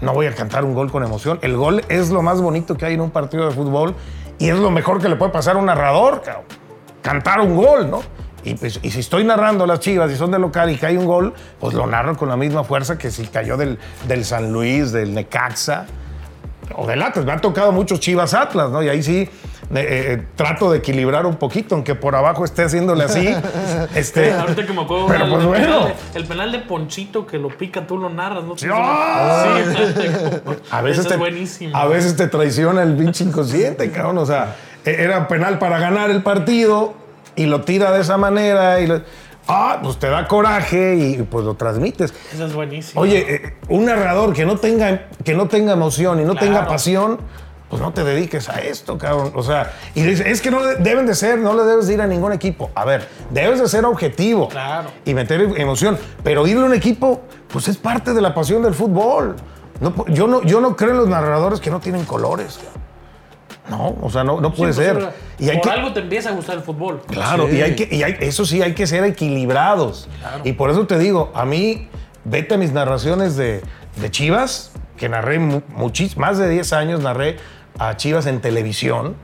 [0.01, 1.39] no voy a cantar un gol con emoción.
[1.41, 3.95] El gol es lo más bonito que hay en un partido de fútbol
[4.39, 6.45] y es lo mejor que le puede pasar a un narrador, cabrón.
[7.01, 8.01] Cantar un gol, ¿no?
[8.45, 11.05] Y, pues, y si estoy narrando las chivas y son de local y cae un
[11.05, 14.91] gol, pues lo narro con la misma fuerza que si cayó del, del San Luis,
[14.91, 15.85] del Necaxa
[16.75, 17.25] o del Atlas.
[17.25, 18.81] Me han tocado muchos chivas Atlas, ¿no?
[18.83, 19.29] Y ahí sí eh,
[19.75, 23.33] eh, trato de equilibrar un poquito, aunque por abajo esté haciéndole así.
[23.95, 25.65] este, Ahorita que me acuerdo, pero el, pues el bueno.
[25.65, 28.57] penal de, el penal de Ponchito que lo pica, tú lo narras, ¿no?
[28.57, 29.55] Sí, ¡ah!
[29.95, 30.07] Sí,
[30.71, 31.75] A veces, te, es buenísimo.
[31.77, 34.17] a veces te traiciona el pinche inconsciente, cabrón.
[34.19, 34.55] O sea,
[34.85, 36.93] e- era penal para ganar el partido
[37.35, 39.01] y lo tira de esa manera y lo-
[39.47, 42.13] ah, pues te da coraje y pues lo transmites.
[42.33, 43.01] Ese es buenísimo.
[43.01, 46.47] Oye, eh, un narrador que no tenga, que no tenga emoción y no Claro.
[46.47, 47.19] tenga pasión,
[47.69, 49.31] pues no te dediques a esto, cabrón.
[49.35, 51.95] O sea, y dice, es que no de- deben de ser, no le debes de
[51.95, 52.69] ir a ningún equipo.
[52.75, 54.89] A ver, debes de ser objetivo Claro.
[55.05, 58.73] y meter emoción, pero irle a un equipo, pues es parte de la pasión del
[58.75, 59.35] fútbol.
[59.81, 62.57] No yo, no, yo no creo en los narradores que no tienen colores.
[62.57, 62.83] cabrón.
[63.69, 65.13] No, o sea, no, no Sí, puede pues, ser.
[65.39, 67.01] Y hay por que, algo te empieza a gustar el fútbol.
[67.07, 67.57] Claro, Sí.
[67.57, 70.09] y, hay que, y hay- eso sí, hay que ser equilibrados.
[70.43, 71.87] Y por eso te digo, a mí,
[72.25, 73.61] vete a mis narraciones de,
[74.01, 77.37] de Chivas, que narré muchísimo, más de 10 años narré
[77.79, 79.15] a Chivas en televisión,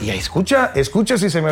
[0.00, 1.50] Y escucha, escucha si se me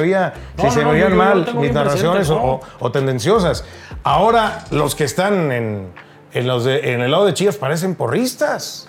[0.57, 2.45] No, si se no, me lo mal mis narraciones o- ¿no?
[2.45, 3.65] o, o tendenciosas.
[4.03, 5.87] Ahora, los que están en,
[6.33, 8.89] en los de- en el lado de Chivas parecen porristas.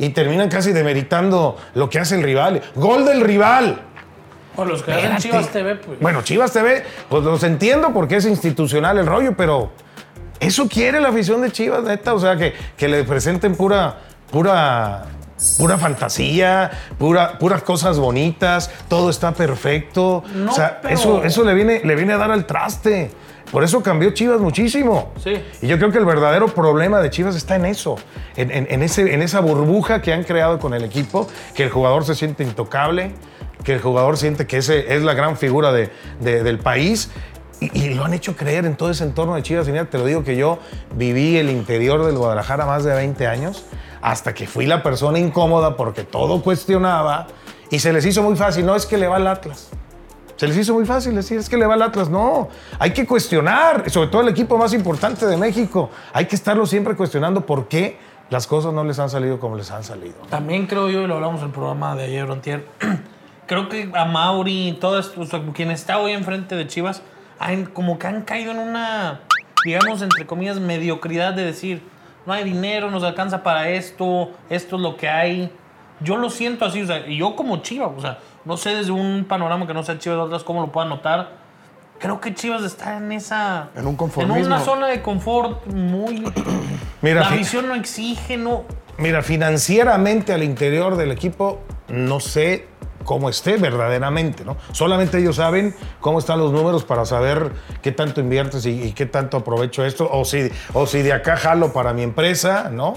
[0.00, 2.62] Y terminan casi demeritando lo que hace el rival.
[2.74, 3.82] Gol del rival.
[4.56, 5.16] O los que hacen.
[5.18, 6.00] Chivas TV, pues.
[6.00, 9.70] Bueno, Chivas TV, pues los entiendo porque es institucional el rollo, pero
[10.40, 12.14] eso quiere la afición de Chivas, neta.
[12.14, 13.98] O sea, que, que le presenten pura,
[14.30, 15.04] pura,
[15.58, 20.24] pura fantasía, pura, puras cosas bonitas, todo está perfecto.
[20.34, 23.10] No, o sea, pero- eso, eso le, viene, le viene a dar al traste.
[23.50, 25.12] Por eso cambió Chivas muchísimo.
[25.22, 25.42] Sí.
[25.62, 27.96] Y yo creo que el verdadero problema de Chivas está en eso,
[28.36, 31.70] en, en- en ese, en esa burbuja que han creado con el equipo, que el
[31.70, 33.12] jugador se siente intocable,
[33.64, 37.10] que el jugador siente que ese es la gran figura de- de- del país.
[37.60, 39.68] Y, y lo han hecho creer en todo ese entorno de Chivas.
[39.68, 40.58] Y mira, te lo digo que yo
[40.94, 43.64] viví el interior del Guadalajara más de 20 años,
[44.00, 47.26] hasta que fui la persona incómoda porque todo cuestionaba
[47.68, 48.64] y se les hizo muy fácil.
[48.64, 49.68] No es que le va al Atlas.
[50.40, 52.08] Se les hizo muy fácil decir, es que le va al Atlas.
[52.08, 52.48] No,
[52.78, 55.90] hay que cuestionar, sobre todo el equipo más importante de México.
[56.14, 57.98] Hay que estarlo siempre cuestionando por qué
[58.30, 60.14] las cosas no les han salido como les han salido.
[60.30, 62.64] También creo yo, y lo hablamos en el programa de ayer o antier,
[63.46, 67.02] creo que a Mauri y todo esto, o sea, quien está hoy enfrente de Chivas,
[67.74, 69.20] como que han caído en una,
[69.62, 71.82] digamos, entre comillas, mediocridad de decir,
[72.24, 75.52] no hay dinero, nos alcanza para esto, esto es lo que hay.
[76.02, 78.92] Yo lo siento así, o sea, y yo como Chivas, o sea, no sé desde
[78.92, 81.40] un panorama que no sea Chivas de otras cómo lo puedan notar.
[81.98, 83.68] Creo que Chivas está en esa...
[83.76, 86.24] En un En una zona de confort muy...
[87.02, 88.64] Mira, la visión no exige, no...
[88.96, 92.68] Mira, financieramente al interior del equipo no sé
[93.04, 94.56] cómo esté verdaderamente, ¿no?
[94.72, 99.06] Solamente ellos saben cómo están los números para saber qué tanto inviertes y, y qué
[99.06, 102.94] tanto aprovecho esto, o si, o si de acá jalo para mi empresa, ¿no?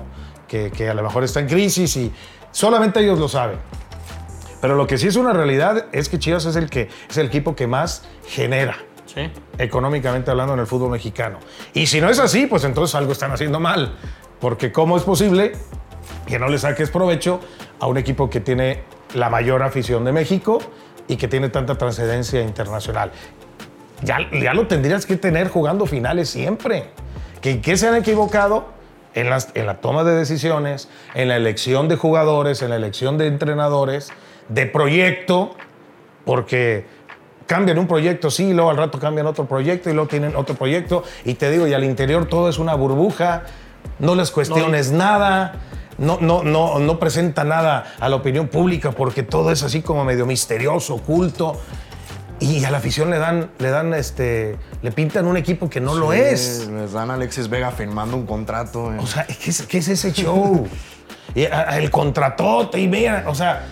[0.48, 2.12] Que, que a lo mejor está en crisis y
[2.54, 3.58] solamente ellos lo saben.
[4.62, 7.26] Pero lo que sí es una realidad es que Chivas es el, que, es el
[7.28, 9.30] equipo que más genera Sí.
[9.58, 11.38] económicamente hablando en el fútbol mexicano.
[11.74, 13.94] Y si no es así, pues entonces algo están haciendo mal.
[14.40, 15.52] Porque ¿cómo es posible
[16.26, 17.42] que no le saques provecho
[17.80, 20.60] a un equipo que tiene la mayor afición de México
[21.10, 23.12] y que tiene tanta trascendencia internacional?
[24.02, 26.90] Ya, ya lo tendrías que tener jugando finales siempre.
[27.42, 28.66] ¿Que, que se han equivocado?
[29.16, 33.18] En, las, en la toma de decisiones, en la elección de jugadores, en la elección
[33.18, 34.12] de entrenadores,
[34.50, 35.56] de proyecto,
[36.26, 36.86] porque
[37.46, 40.56] cambian un proyecto, sí, y luego al rato cambian otro proyecto y luego tienen otro
[40.56, 41.04] proyecto.
[41.26, 43.44] Y te digo, y al interior todo es una burbuja,
[44.00, 45.56] no les cuestiones nada.
[46.00, 50.04] No, no, no, no presenta nada a la opinión pública porque todo es así como
[50.04, 51.62] medio misterioso, oculto.
[52.44, 55.96] Y a la afición le dan, le dan, este, le pintan un equipo que no
[55.96, 56.68] lo es.
[56.70, 58.92] Les dan a Alexis Vega firmando un contrato.
[58.92, 60.68] en- O sea, ¿qué es, qué es ese show?
[61.36, 63.64] Y, a- a- el contratote y vean, o sea,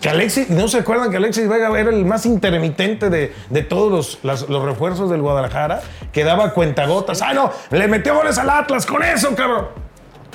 [0.00, 3.92] que Alexis, ¿no se acuerdan que Alexis Vega era el más intermitente de, de todos
[3.92, 5.82] los, las- los refuerzos del Guadalajara?
[6.12, 7.20] Que daba cuentagotas.
[7.22, 7.52] ¡Ah, no!
[7.70, 9.66] Le metió goles al Atlas con eso, cabrón.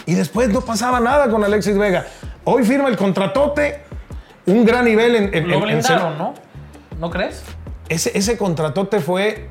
[0.06, 2.06] Y después no pasaba nada con Alexis Vega.
[2.46, 3.82] Hoy firma el contratote,
[4.46, 5.34] un gran nivel en...
[5.36, 6.34] en- Lo en- en blindaron, ¿no?
[7.00, 7.44] ¿No crees?
[7.94, 9.48] Ese, ese contratote fue,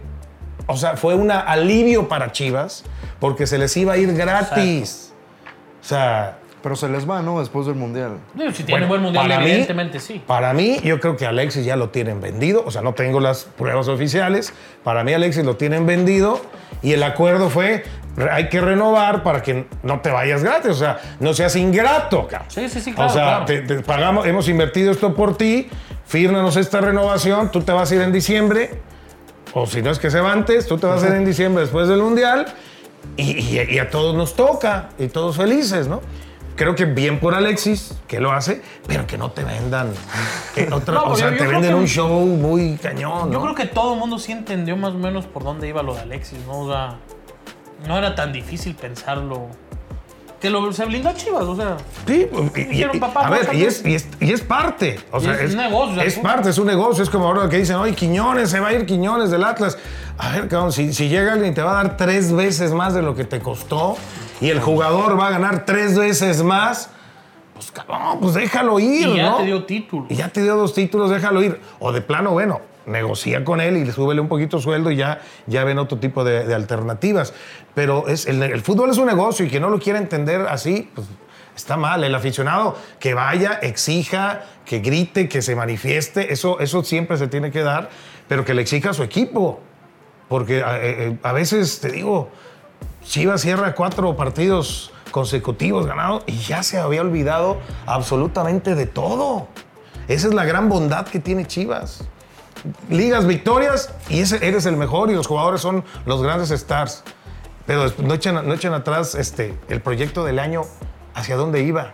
[0.66, 2.84] o sea, fue un alivio para Chivas
[3.18, 5.12] porque se les iba a ir gratis.
[5.82, 7.40] O sea, Pero se les va, ¿no?
[7.40, 8.18] Después del Mundial.
[8.52, 10.22] Si tiene Bueno, buen mundial, mí- evidentemente sí.
[10.26, 12.62] para mí, yo creo que Alexis ya lo tienen vendido.
[12.66, 14.52] O sea, no tengo las pruebas oficiales.
[14.84, 16.38] Para mí, Alexis lo tienen vendido.
[16.82, 17.84] Y el acuerdo fue,
[18.30, 20.72] hay que renovar para que no te vayas gratis.
[20.72, 22.50] O sea, no seas ingrato, cabrón.
[22.50, 23.44] Sí, sí, sí, claro, O sea, claro.
[23.46, 25.70] te, te pagamos, hemos invertido esto por ti.
[26.14, 27.52] Fírmanos esta renovación.
[27.52, 28.80] Tú te vas a ir en diciembre.
[29.54, 31.62] O si no es que se va antes, tú te vas a ir en diciembre
[31.62, 32.46] después del Mundial.
[33.16, 34.88] Y, y- y a todos nos toca.
[34.98, 36.00] Y todos felices, ¿no?
[36.56, 39.92] Creo que bien por Alexis, que lo hace, pero que no te vendan.
[40.72, 43.30] otra- No, o sea, yo te venden que- un show muy cañón.
[43.30, 43.42] Yo ¿no?
[43.42, 46.00] creo que todo el mundo sí entendió más o menos por dónde iba lo de
[46.00, 46.62] Alexis, ¿no?
[46.62, 46.96] O sea,
[47.86, 49.46] no era tan difícil pensarlo.
[50.40, 51.76] Que lo, se blindó a Chivas, o sea.
[52.06, 52.26] Sí,
[52.56, 54.98] y- Dijeron, y- papá, a ver, y es, y, es, y es parte.
[55.12, 57.02] O sea, es un negocio, o sea, Es parte, es un negocio.
[57.04, 59.76] Es como ahora que dicen, oye, Quiñones, se va a ir Quiñones del Atlas.
[60.16, 62.94] A ver, cabrón, si, si llega alguien y te va a dar tres veces más
[62.94, 63.96] de lo que te costó
[64.40, 66.88] y el jugador va a ganar tres veces más,
[67.52, 69.36] pues cabrón, pues déjalo ir, Y ya ¿no?
[69.36, 70.06] te dio título.
[70.08, 71.60] Y ya te dio dos títulos, déjalo ir.
[71.80, 75.20] O de plano, bueno, negocia con él y le súbele un poquito sueldo y ya,
[75.46, 77.32] ya ven otro tipo de, alternativas.
[77.74, 81.06] Pero es, el, fútbol es un negocio y que no lo quiera entender así, pues
[81.56, 82.04] está mal.
[82.04, 87.50] El aficionado que vaya, exija, que grite, que se manifieste, eso, eso siempre se tiene
[87.50, 87.90] que dar,
[88.28, 89.60] pero que le exija a su equipo.
[90.28, 92.30] Porque a, eh, a veces, te digo,
[93.02, 99.48] Chivas cierra cuatro partidos consecutivos ganados y ya se había olvidado absolutamente de todo.
[100.08, 102.04] Esa es la gran bondad que tiene Chivas.
[102.88, 107.02] Ligas, victorias y ese, eres el mejor y los jugadores son los grandes stars.
[107.66, 110.62] Pero no echen, no echen atrás este, el proyecto del año
[111.14, 111.92] hacia dónde iba.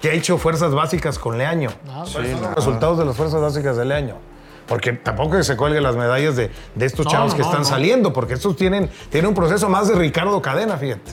[0.00, 1.70] ¿Qué ha hecho Fuerzas Básicas con Leaño?
[2.12, 4.16] ¿Cuáles son los resultados de las Fuerzas Básicas de Leaño?
[4.66, 7.62] Porque tampoco que se cuelguen las medallas de, de estos No, chavos que no, están
[7.62, 7.68] no.
[7.68, 11.12] saliendo, porque estos tienen, tienen un proceso más de Ricardo Cadena, fíjate.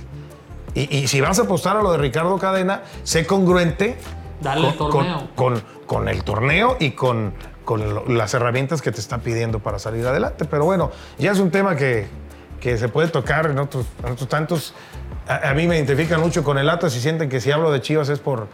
[0.74, 3.98] Y, y si vas a apostar a lo de Ricardo Cadena, sé congruente
[4.42, 5.18] Dale el con, torneo.
[5.36, 7.34] con- con- con el torneo y con,
[7.70, 10.46] con las herramientas que te está pidiendo para salir adelante.
[10.46, 12.08] Pero bueno, ya es un tema que,
[12.60, 14.74] que se puede tocar en otros, en otros tantos.
[15.28, 17.80] A, a mí me identifican mucho con el Atlas y sienten que si hablo de
[17.80, 18.48] Chivas es por,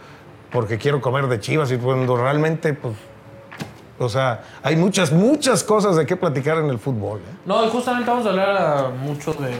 [0.52, 2.94] porque quiero comer de Chivas y cuando realmente, pues,
[3.98, 7.20] o sea, hay muchas, muchas cosas de qué platicar en el fútbol.
[7.20, 7.36] ¿eh?
[7.46, 9.54] No, justamente vamos a hablar ah, mucho de.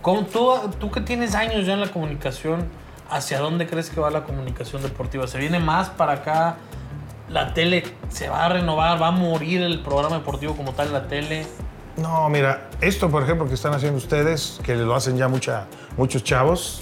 [0.00, 2.64] Con tú, tú que tienes años ya en la comunicación,
[3.10, 5.26] ¿hacia dónde crees que va la comunicación deportiva?
[5.26, 6.56] ¿Se viene más para acá?
[7.30, 9.00] ¿La tele se va a renovar?
[9.00, 11.46] ¿Va a morir el programa deportivo como tal en la tele?
[11.98, 16.22] No, mira, esto, por ejemplo, que están haciendo ustedes, que lo hacen ya mucha, muchos
[16.22, 16.80] chavos,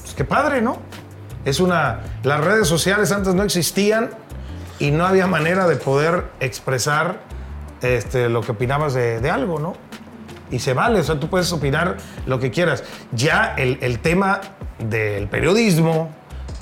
[0.00, 0.78] pues qué padre, ¿no?
[1.44, 2.00] Es una.
[2.22, 4.10] Las redes sociales antes no existían
[4.78, 7.20] y no había manera de poder expresar
[7.82, 9.74] este, lo que opinabas de, algo, ¿no?
[10.50, 12.82] Y se vale, o sea, tú puedes opinar lo que quieras.
[13.12, 14.40] Ya el, el tema
[14.78, 16.10] del periodismo,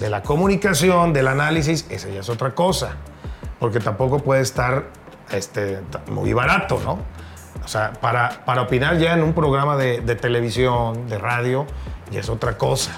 [0.01, 2.97] de la comunicación, del análisis, esa ya es otra cosa.
[3.59, 4.85] Porque tampoco puede estar
[5.31, 6.99] este, muy barato, ¿no?
[7.65, 11.67] O sea, para, para opinar ya en un programa de, de televisión, de radio,
[12.11, 12.93] ya es otra cosa.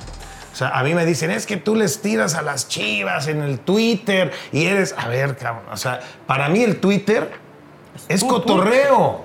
[0.52, 3.42] O sea, a mí me dicen, es que tú les tiras a las chivas en
[3.42, 4.94] el Twitter y eres.
[4.96, 5.64] A ver, cabrón.
[5.70, 7.30] O sea, para mí el Twitter
[8.08, 8.34] es tú, tú.
[8.36, 9.24] cotorreo.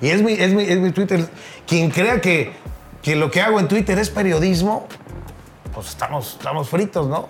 [0.00, 1.28] Y es mi, es mi, es mi Twitter.
[1.66, 2.52] Quien crea que,
[3.02, 4.88] que lo que hago en Twitter es periodismo,
[5.74, 7.28] pues estamos, estamos fritos, ¿no?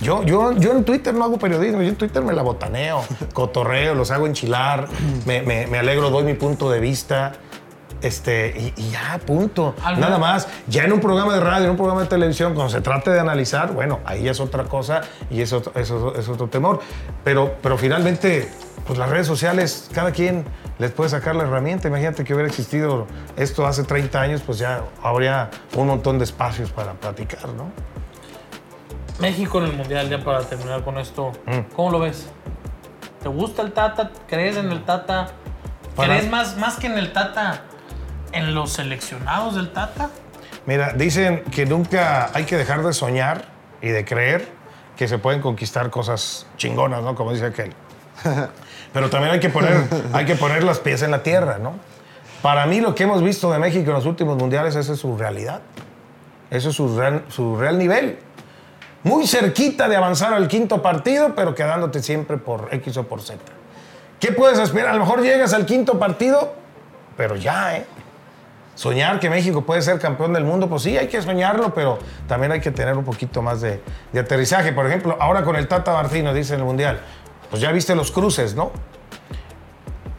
[0.00, 3.94] Yo, yo, yo en Twitter no hago periodismo, yo en Twitter me la botaneo, cotorreo,
[3.94, 4.88] los hago enchilar,
[5.24, 7.32] me, me- me alegro, doy mi punto de vista.
[8.02, 9.74] Este, y, y ya, punto.
[10.00, 10.48] Nada más.
[10.68, 13.18] Ya en un programa de radio, en un programa de televisión, cuando se trate de
[13.20, 16.80] analizar, bueno, ahí es otra cosa y es otro, es otro- es otro temor.
[17.24, 18.50] Pero, pero finalmente,
[18.86, 20.44] pues las redes sociales, cada quien
[20.78, 21.88] les puede sacar la herramienta.
[21.88, 26.70] Imagínate que hubiera existido esto hace 30 años, pues ya habría un montón de espacios
[26.70, 27.70] para platicar, ¿no?
[29.20, 31.72] México en el Mundial, ya para terminar con esto, Mm.
[31.74, 32.26] ¿cómo lo ves?
[33.22, 34.10] ¿Te gusta el Tata?
[34.28, 35.28] ¿Crees en el Tata?
[35.96, 37.62] ¿Crees más, más que en el Tata,
[38.32, 40.10] en los seleccionados del Tata?
[40.66, 43.46] Mira, dicen que nunca hay que dejar de soñar
[43.80, 44.48] y de creer
[44.96, 47.14] que se pueden conquistar cosas chingonas, ¿no?
[47.14, 47.72] Como dice aquel.
[48.92, 51.74] Pero también hay que poner, hay que poner los pies en la tierra, ¿no?
[52.42, 55.16] Para mí lo que hemos visto de México en los últimos mundiales, esa es su
[55.16, 55.60] realidad.
[56.50, 58.18] Eso es su real, su real nivel.
[59.02, 63.38] Muy cerquita de avanzar al quinto partido, pero quedándote siempre por X o por Z.
[64.18, 64.90] ¿Qué puedes esperar?
[64.90, 66.54] A lo mejor llegas al quinto partido,
[67.16, 67.86] pero ya, ¿eh?
[68.74, 72.52] Soñar que México puede ser campeón del mundo, pues sí, hay que soñarlo, pero también
[72.52, 73.80] hay que tener un poquito más de,
[74.18, 74.72] aterrizaje.
[74.72, 77.00] Por ejemplo, ahora con el Tata Martino, dice en el Mundial,
[77.48, 78.72] pues ya viste los cruces, ¿no?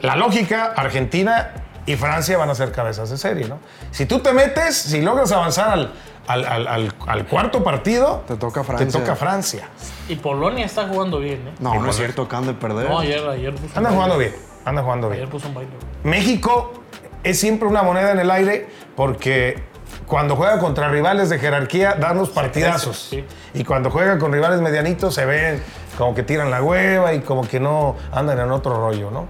[0.01, 3.57] La lógica, Argentina y Francia van a ser cabezas de serie, ¿no?
[3.91, 5.91] Si tú te metes, si logras avanzar al,
[6.27, 8.99] al- al- al- al cuarto partido, Te toca te Francia.
[8.99, 9.69] toca Francia.
[10.07, 11.53] Y Polonia está jugando bien, ¿eh?
[11.59, 12.87] No, no es cierto, acaban de perder.
[12.89, 13.89] No, ayer, ayer puso un baile.
[13.95, 15.21] jugando bien, anda jugando bien.
[15.21, 15.71] Ayer puso un baile.
[16.03, 16.83] México
[17.23, 19.63] es siempre una moneda en el aire porque
[20.05, 23.07] cuando juega contra rivales de jerarquía dan los partidazos.
[23.09, 23.25] sí.
[23.53, 25.61] Y cuando juega con rivales medianitos se ven
[25.97, 29.27] como que tiran la hueva y como que no andan en otro rollo, ¿no?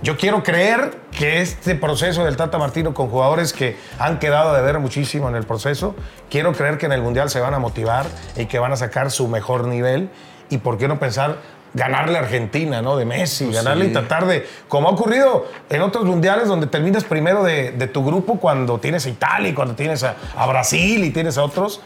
[0.00, 4.62] Yo quiero creer que este proceso del Tata Martino con jugadores que han quedado de
[4.62, 5.96] ver muchísimo en el proceso,
[6.30, 8.06] quiero creer que en el Mundial se van a motivar
[8.36, 10.08] y que van a sacar su mejor nivel.
[10.50, 11.38] Y por qué no pensar
[11.74, 12.96] ganarle a Argentina, ¿no?
[12.96, 13.92] De Messi, ganarle y sí.
[13.92, 18.38] tratar de, como ha ocurrido en otros mundiales donde terminas primero de, de tu grupo
[18.38, 21.80] cuando tienes a Italia y cuando tienes a, a Brasil y tienes a otros.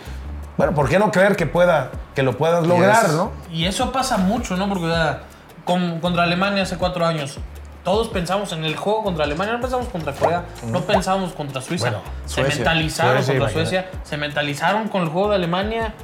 [0.59, 3.33] Bueno, ¿por qué no creer que, pueda, que lo puedas lograr, es- no?
[3.51, 4.69] Y eso pasa mucho, ¿no?
[4.69, 5.23] Porque o sea,
[5.65, 7.39] con- contra Alemania hace cuatro años,
[7.85, 11.91] todos pensamos en el juego contra Alemania, no pensamos contra Corea, no pensamos contra Suiza.
[11.91, 12.55] Bueno, se Suecia.
[12.57, 13.87] mentalizaron Suecia, contra imagínate.
[13.87, 15.95] Suecia, se mentalizaron con el juego de Alemania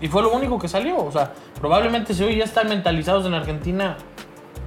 [0.00, 0.98] y fue lo único que salió.
[1.02, 3.96] O sea, probablemente si hoy ya están mentalizados en Argentina,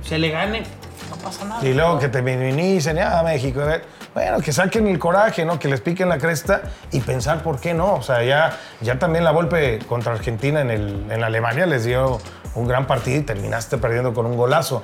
[0.02, 0.64] se le gane,
[1.10, 1.66] no pasa nada.
[1.66, 5.60] Y luego que te minimicen, ah, México, a ver, bueno, que saquen el coraje, ¿no?
[5.60, 6.62] Que les piquen la cresta
[6.92, 7.96] y pensar por qué no.
[7.96, 12.20] O sea, ya, ya también la golpe contra Argentina en, el, en Alemania les dio
[12.56, 14.84] un gran partido y terminaste perdiendo con un golazo.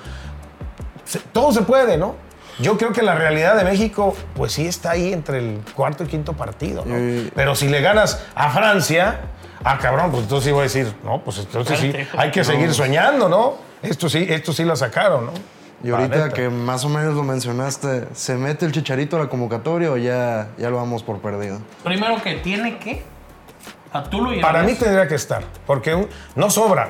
[1.12, 2.16] Se- todo se puede, ¿no?
[2.60, 6.08] Yo creo que la realidad de México, pues sí está ahí entre el cuarto y
[6.08, 6.96] quinto partido, ¿no?
[7.36, 9.22] Pero si le ganas a Francia,
[9.64, 12.74] ah, cabrón, pues entonces sí voy a decir, no, pues entonces sí, hay que seguir
[12.74, 13.56] soñando, ¿no?
[13.82, 15.32] Esto sí, esto sí lo sacaron, ¿no?
[15.84, 19.28] Y La ahorita que más o menos lo mencionaste, ¿se mete el chicharito a la
[19.30, 21.60] convocatoria o ya, ya lo vamos por perdido?
[21.84, 23.04] Primero que tiene que.
[23.92, 26.90] A tú lo Para mí tendría que estar, porque no sobra.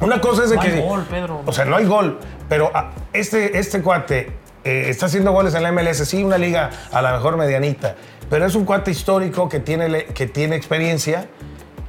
[0.00, 0.68] Una cosa es de No que...
[0.68, 1.42] hay gol, Pedro.
[1.44, 2.18] O sea, no hay gol,
[2.48, 4.32] pero ah, este, este cuate
[4.64, 7.96] eh, está haciendo goles en la MLS, sí, una liga a la mejor medianita,
[8.30, 11.28] pero es un cuate histórico que tiene, que tiene experiencia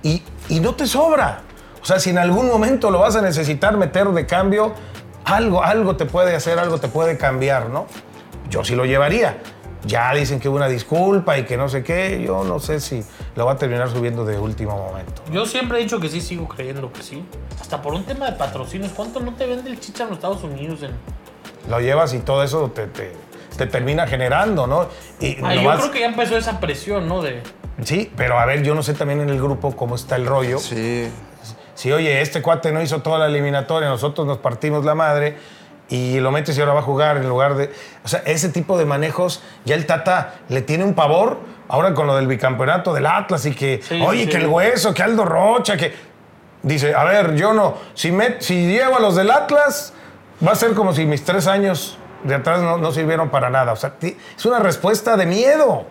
[0.01, 1.41] y, y no te sobra.
[1.82, 4.74] O sea, si en algún momento lo vas a necesitar meter de cambio,
[5.26, 7.88] algo, algo te puede hacer, algo te puede cambiar, ¿no?
[8.49, 9.38] Yo sí lo llevaría.
[9.86, 13.03] Ya dicen que hubo una disculpa y que no sé qué, yo no sé si
[13.40, 15.22] lo va a terminar subiendo de último momento.
[15.32, 17.24] Yo siempre he dicho que sí, sigo creyendo que sí.
[17.62, 18.92] Hasta por un tema de patrocinios.
[18.92, 20.84] ¿Cuánto no te vende el chicha en los Estados Unidos?
[20.84, 20.92] En...
[21.70, 23.14] Lo llevas y todo eso te, te-
[23.58, 24.88] te termina generando, ¿no?
[25.22, 27.22] Y Ah, yo nomás- creo que ya empezó esa presión, ¿no?
[27.22, 27.42] De.
[27.86, 30.60] Sí, pero a ver, yo no sé también en el grupo cómo está el rollo.
[30.60, 31.08] Sí,
[31.76, 35.38] Si, oye, este cuate no hizo toda la eliminatoria, nosotros nos partimos la madre
[35.90, 37.72] y lo metes y ahora va a jugar en lugar de...
[38.04, 42.06] O sea, ese tipo de manejos, ya el Tata le tiene un pavor, ahora con
[42.08, 44.30] lo del bicampeonato del Atlas y que, Sí, oye, sí.
[44.30, 45.94] que el hueso, que Aldo Rocha, que...
[46.62, 49.94] Dice, a ver, yo no, si, me, si llevo a los del Atlas,
[50.46, 53.72] va a ser como si mis tres años de atrás no, no sirvieron para nada.
[53.72, 55.86] O sea, es una respuesta de miedo.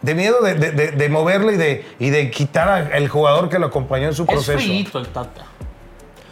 [0.00, 3.58] De miedo de, de- de- de moverle y de, y de quitar al jugador que
[3.58, 4.58] lo acompañó en su Es proceso.
[4.58, 5.44] frito el Tata.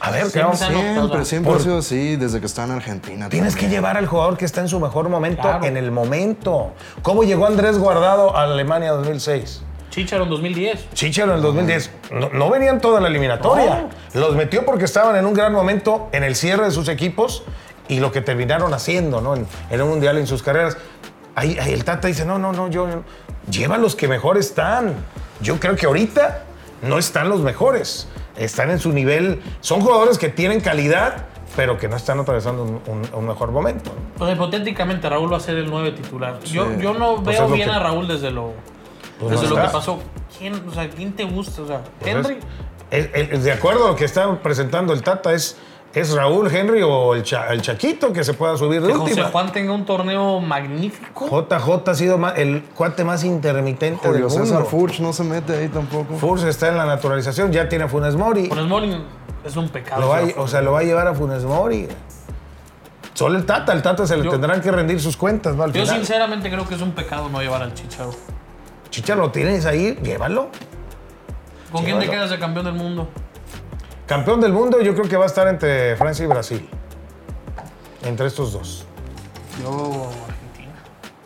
[0.00, 3.28] A ver, Siempre siempre, siempre Por- ha sido así desde que está en Argentina.
[3.28, 5.64] Tienes que llevar al jugador que está en su mejor momento Claro.
[5.64, 6.72] en el momento.
[7.02, 9.62] ¿Cómo llegó Andrés Guardado a Alemania 2006?
[9.90, 10.90] Chicharo en 2010.
[10.94, 11.90] Chichero en el 2010.
[12.12, 13.88] No, no venían toda la eliminatoria.
[14.14, 17.42] Los metió porque estaban en un gran momento en el cierre de sus equipos
[17.88, 19.34] y lo que terminaron haciendo ¿no?
[19.34, 20.76] en, en un mundial en sus carreras.
[21.34, 22.86] Ahí, ahí el Tata dice, no, no, no, yo,
[23.50, 24.94] lleva los que mejor están.
[25.40, 26.42] Yo creo que ahorita
[26.82, 28.06] no están los mejores.
[28.38, 29.40] Están en su nivel.
[29.60, 31.26] Son jugadores que tienen calidad,
[31.56, 33.90] pero que no están atravesando un, un- un mejor momento.
[34.16, 36.38] Pues hipotéticamente Raúl va a ser el 9 titular.
[36.44, 38.52] Yo, yo no Pues veo bien que- a Raúl desde lo,
[39.18, 39.98] Pues desde no lo que pasó.
[40.38, 41.62] ¿Quién, o sea, ¿quién te gusta?
[41.62, 42.38] O sea, Pues Henry.
[42.90, 45.56] es- el- el- de acuerdo a lo que está presentando el Tata, es,
[45.94, 49.10] es Raúl, Henry o el, Cha- el Chaquito que se pueda subir de Que José
[49.12, 49.28] última.
[49.30, 51.26] Juan tenga un torneo magnífico.
[51.48, 54.64] JJ ha sido el cuate más intermitente Julio del César mundo.
[54.70, 56.16] Furch no se mete ahí tampoco.
[56.18, 58.46] Furs está en la naturalización, ya tiene a Funes Mori.
[58.48, 59.02] Funes Mori
[59.44, 60.02] es un pecado.
[60.02, 61.88] Lo va a- o sea, lo va a llevar a Funes Mori.
[63.14, 65.64] Solo el Tata, el Tata se le Yo- tendrán que rendir sus cuentas, ¿no?
[65.64, 65.96] Al yo final.
[65.96, 68.12] sinceramente creo que es un pecado no llevar al Chicharo.
[68.90, 70.50] Chicha, lo tienes ahí, llévalo.
[71.72, 73.08] ¿Con quién te quedas de campeón del mundo?
[74.08, 76.68] Campeón del mundo, yo creo que va a estar entre Francia y Brasil.
[78.02, 78.86] Entre estos dos.
[79.62, 80.72] Yo, Argentina.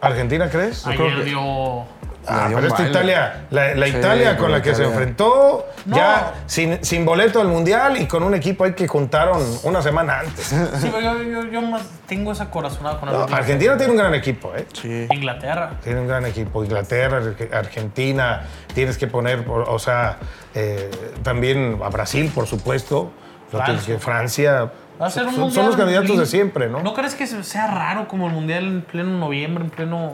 [0.01, 0.85] ¿Argentina crees?
[0.85, 1.85] Yo creo Ayer que- dio.
[2.27, 2.91] Ah, pero esta baile.
[2.91, 5.97] Italia, la, la Sí, Italia con con la que se enfrentó, No.
[5.97, 10.20] ya sin, sin boleto al Mundial y con un equipo ahí que juntaron una semana
[10.20, 10.45] antes.
[10.47, 13.39] Sí, pero yo, yo, yo más tengo esa corazonada con No, Argentina.
[13.39, 14.66] Argentina tiene un gran equipo, ¿eh?
[14.73, 15.07] Sí.
[15.11, 15.73] Inglaterra.
[15.83, 16.62] Tiene un gran equipo.
[16.64, 18.43] Inglaterra, Arge- Argentina,
[18.75, 20.18] tienes que poner, o sea,
[20.55, 20.91] eh,
[21.23, 23.11] también a Brasil, por supuesto.
[23.51, 23.95] Francia.
[23.95, 24.73] que- Francia.
[25.01, 26.81] Va a ser un son, mundial son los candidatos de siempre, ¿no?
[26.83, 30.12] ¿No crees que sea raro como el mundial en pleno noviembre, en pleno.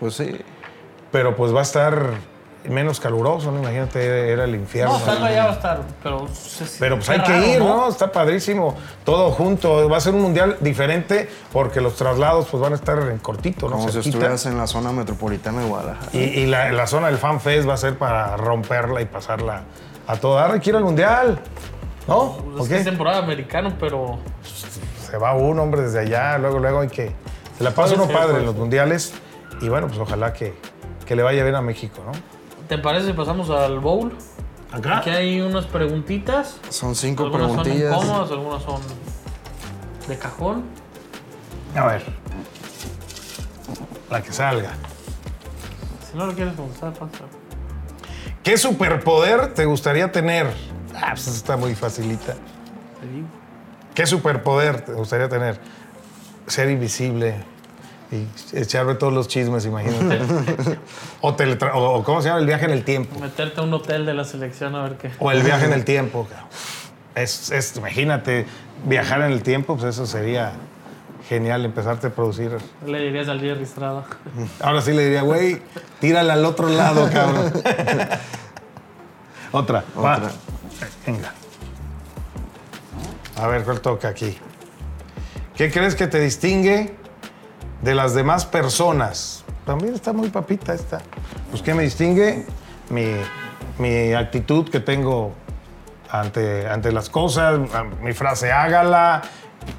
[0.00, 0.40] Pues sí.
[1.10, 2.10] Pero pues va a estar
[2.68, 3.60] menos caluroso, ¿no?
[3.60, 4.92] Imagínate, era el infierno.
[4.92, 6.28] No, estando allá va a estar, pero.
[6.34, 7.88] se- Pero pues hay que ir, ¿no?
[7.88, 8.74] Está padrísimo.
[9.04, 9.88] Todo junto.
[9.88, 13.68] Va a ser un mundial diferente porque los traslados pues van a estar en cortito,
[13.70, 13.76] ¿no?
[13.76, 16.10] Como si estuvieras en la zona metropolitana de Guadalajara.
[16.12, 19.62] Y, y la, la zona del Fan Fest va a ser para romperla y pasarla
[20.06, 20.52] a.
[20.52, 21.38] Hay que ir al mundial.
[22.06, 22.36] ¿No?
[22.38, 24.18] Pues ¿O es que es temporada americano, pero.
[25.10, 26.36] Se va uno, hombre, desde allá.
[26.36, 27.12] Luego, luego hay que.
[27.56, 29.14] Se la pasa uno padre en los mundiales.
[29.60, 30.54] Y bueno, pues ojalá que,
[31.08, 32.12] que le vaya bien a México, ¿no?
[32.68, 34.12] ¿Te parece si pasamos al bowl?
[34.70, 34.98] Acá.
[34.98, 36.58] Aquí hay unas preguntitas.
[36.68, 37.94] Son cinco Algunas son preguntillas.
[37.96, 38.82] incómodas, algunas son
[40.06, 40.64] de cajón.
[41.74, 42.04] A ver.
[44.10, 44.72] La que salga.
[46.10, 47.24] Si no lo quieres contestar, pasa.
[48.42, 50.46] ¿Qué superpoder te gustaría tener?
[50.94, 52.34] Ah, pues eso está muy facilita.
[52.34, 53.28] Te digo.
[53.94, 55.58] ¿Qué superpoder te gustaría tener?
[56.46, 57.34] Ser invisible
[58.10, 60.18] y echarme todos los chismes, imagínate.
[61.20, 62.40] o, teletra- o, ¿cómo se llama?
[62.40, 63.18] El viaje en el tiempo.
[63.20, 65.10] Meterte a un hotel de la selección a ver qué.
[65.18, 66.26] O el viaje en el tiempo.
[66.30, 66.48] cabrón.
[67.14, 68.46] Es, es- imagínate,
[68.84, 70.52] viajar en el tiempo, pues eso sería
[71.28, 72.56] genial, empezarte a producir.
[72.84, 74.04] ¿Qué le dirías al Jerry Estrada?
[74.60, 75.60] Ahora sí le diría, güey,
[76.00, 77.52] tírala al otro lado, cabrón.
[79.52, 80.16] Otra, va.
[80.16, 80.30] Otra.
[81.06, 81.32] Venga.
[83.36, 84.36] A ver, ¿cuál toca aquí?
[85.56, 86.94] ¿Qué crees que te distingue
[87.82, 89.44] de las demás personas?
[89.64, 91.00] También está muy papita esta.
[91.50, 92.46] Pues, ¿qué me distingue?
[92.90, 95.32] Mi, actitud que tengo
[96.10, 97.60] ante, ante las cosas.
[98.02, 99.22] Mi frase, hágala.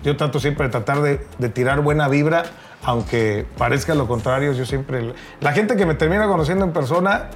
[0.03, 2.43] Yo trato siempre de tratar de, de tirar buena vibra,
[2.83, 4.53] aunque parezca lo contrario.
[4.53, 5.13] Yo siempre.
[5.41, 7.29] La gente que me termina conociendo en persona,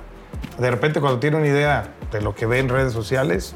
[0.57, 3.55] de repente cuando tiene una idea de lo que ve en redes sociales,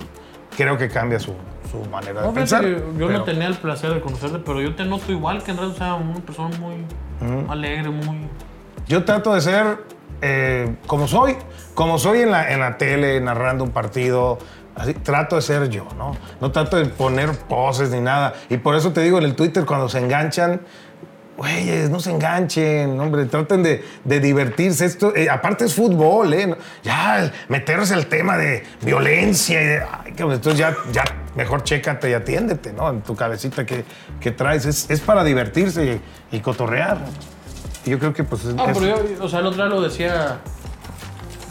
[0.58, 1.36] creo que cambia su,
[1.70, 2.64] su manera de No, fíjate pensar.
[2.66, 5.58] yo Pero- no tenía el placer de conocerte, pero yo te noto igual que en
[5.58, 6.76] realidad, o sea, una persona muy
[7.50, 8.28] alegre, muy...
[8.88, 9.78] Yo trato de ser
[10.22, 11.36] eh, como soy,
[11.74, 14.40] como soy en la, en la tele, narrando un partido.
[14.76, 16.16] Así, trato de ser yo, ¿no?
[16.40, 18.34] No trato de poner poses ni nada.
[18.50, 20.62] Y por eso te digo en el Twitter, cuando se enganchan,
[21.36, 24.86] güeyes, no se enganchen, hombre, traten de, de divertirse.
[24.86, 26.56] Esto, eh, aparte es fútbol, ¿eh?
[26.84, 29.84] Ya, meterse al tema de violencia y de.
[30.20, 31.04] Entonces ya, ya
[31.36, 32.90] mejor chécate y atiéndete, ¿no?
[32.90, 33.86] En tu cabecita que,
[34.20, 34.66] que traes.
[34.66, 36.02] Es, es para divertirse
[36.32, 36.98] y, y cotorrear.
[37.86, 38.42] Y yo creo que, pues.
[38.58, 40.40] Ah, es- pero yo, o sea, el otro día lo decía...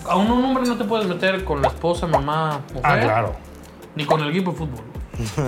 [0.09, 2.81] A un hombre no te puedes meter con la esposa, mamá, mujer.
[2.85, 3.37] Ah, claro.
[3.97, 4.85] Ni con el equipo de fútbol.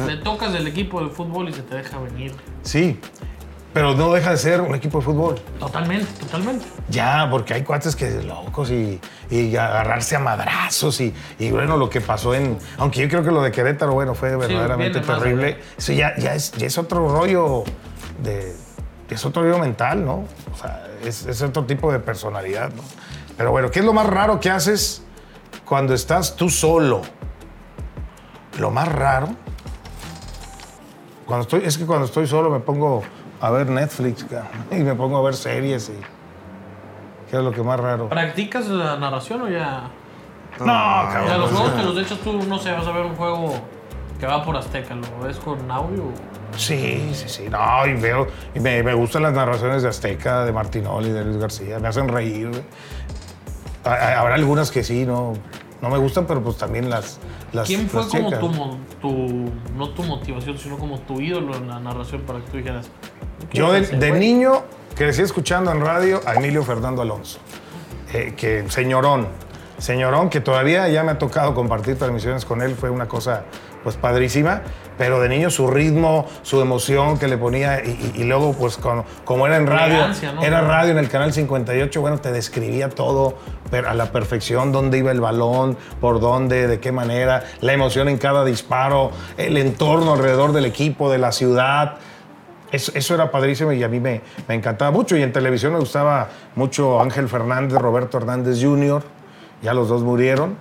[0.07, 2.35] Le tocas el equipo de fútbol y se te deja venir.
[2.63, 2.99] Sí,
[3.73, 5.35] pero no deja de ser un equipo de fútbol.
[5.59, 6.67] Totalmente, totalmente.
[6.89, 9.01] Ya, porque hay cuates que locos y,
[9.31, 12.59] y agarrarse a madrazos y, y bueno, lo que pasó en...
[12.79, 15.47] Aunque yo creo que lo de Querétaro, bueno, fue verdaderamente más terrible.
[15.47, 15.59] allá.
[15.77, 17.65] Eso ya, ya, es, ya es otro rollo
[18.23, 18.57] de...
[19.11, 20.25] Es otro rollo mental, ¿no?
[20.53, 22.83] O sea, es, es otro tipo de personalidad, ¿no?
[23.37, 25.03] Pero bueno, ¿qué es lo más raro que haces
[25.65, 27.03] cuando estás tú solo?
[28.59, 29.29] Lo más raro...
[31.27, 33.03] Cuando estoy, es que cuando estoy solo me pongo
[33.41, 34.27] a ver Netflix
[34.71, 36.01] y me pongo a ver series y...
[37.31, 38.09] ¿Qué es lo que más raro?
[38.09, 39.83] ¿Practicas la narración o ya...?
[40.61, 41.41] No, Ya cabrón.
[41.41, 43.55] los juegos te los echas tú, no sé, vas a ver un juego
[44.19, 46.05] que va por Azteca, ¿lo ves con audio?
[46.57, 47.49] Sí, sí, sí.
[47.51, 51.37] No, y veo, y me, me gustan las narraciones de Azteca, de Martinoli, de Luis
[51.37, 52.51] García, me hacen reír.
[53.85, 55.35] Habrá algunas que sí, no,
[55.81, 57.19] no me gustan, pero pues también las.
[57.53, 61.69] las ¿Quién fue las como tu, tu, no tu motivación, sino como tu ídolo en
[61.69, 62.91] la narración para que tú dijeras?
[63.53, 64.21] Yo de, "Ese de güey"?
[64.21, 64.63] niño
[64.97, 67.39] crecí escuchando en radio a Emilio Fernando Alonso,
[68.13, 69.29] eh, que señorón,
[69.79, 73.45] señorón que todavía ya me ha tocado compartir transmisiones con él, fue una cosa
[73.85, 74.63] pues padrísima,
[74.99, 78.77] pero de niño su ritmo, su emoción que le ponía y, y- y luego pues
[78.77, 79.99] con- como era en radio,
[80.43, 83.37] era radio en el canal 58, bueno, te describía todo
[83.87, 88.19] a la perfección, dónde iba el balón, por dónde, de qué manera, la emoción en
[88.19, 91.97] cada disparo, el entorno alrededor del equipo, de la ciudad.
[92.73, 95.17] Eso, eso era padrísimo y a mí me, me encantaba mucho.
[95.17, 99.03] Y en televisión me gustaba mucho Ángel Fernández, Roberto Hernández Jr.,
[99.63, 100.57] ya los dos murieron.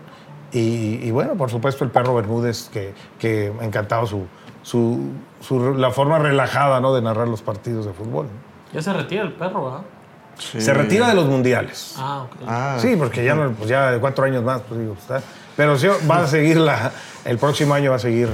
[0.58, 4.26] Y, y bueno, por supuesto el perro Bermúdez, que, que me encantaba su,
[4.64, 6.94] su, su- la forma relajada ¿no?
[6.96, 8.28] de narrar los partidos de fútbol.
[8.74, 9.82] Ya se retira el perro, ¿verdad?
[10.40, 10.62] Sí.
[10.62, 11.96] Se retira de los mundiales.
[11.98, 12.36] Ah, ok.
[12.48, 15.22] Ah, Sí, porque ya, no- pues ya de cuatro años más, pues digo, está.
[15.56, 16.92] Pero sí, va a seguir la,
[17.26, 18.30] el próximo año va a seguir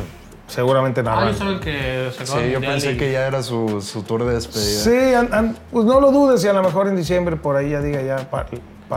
[0.47, 1.31] seguramente Ah, narrando.
[1.31, 4.25] yo saben que se acaba sí, yo pensé y- que ya era su, su tour
[4.25, 4.79] de despedida.
[4.81, 7.69] Sí, an- an- pues no lo dudes y a lo mejor en diciembre por ahí
[7.71, 8.45] ya diga ya pa,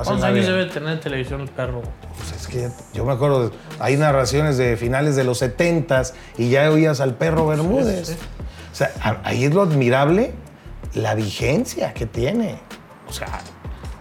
[0.04, 1.82] ¿Cuántos años debe tener en televisión el perro?
[2.16, 6.70] Pues es que yo me acuerdo, hay narraciones de finales de los 70s y ya
[6.70, 8.08] oías al perro Bermúdez.
[8.08, 8.18] Sí, sí.
[8.72, 10.34] O sea, ahí es lo admirable,
[10.94, 12.58] la vigencia que tiene.
[13.08, 13.40] O sea,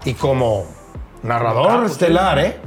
[0.03, 0.65] y como
[1.23, 2.57] narrador pues, estelar, ¿eh?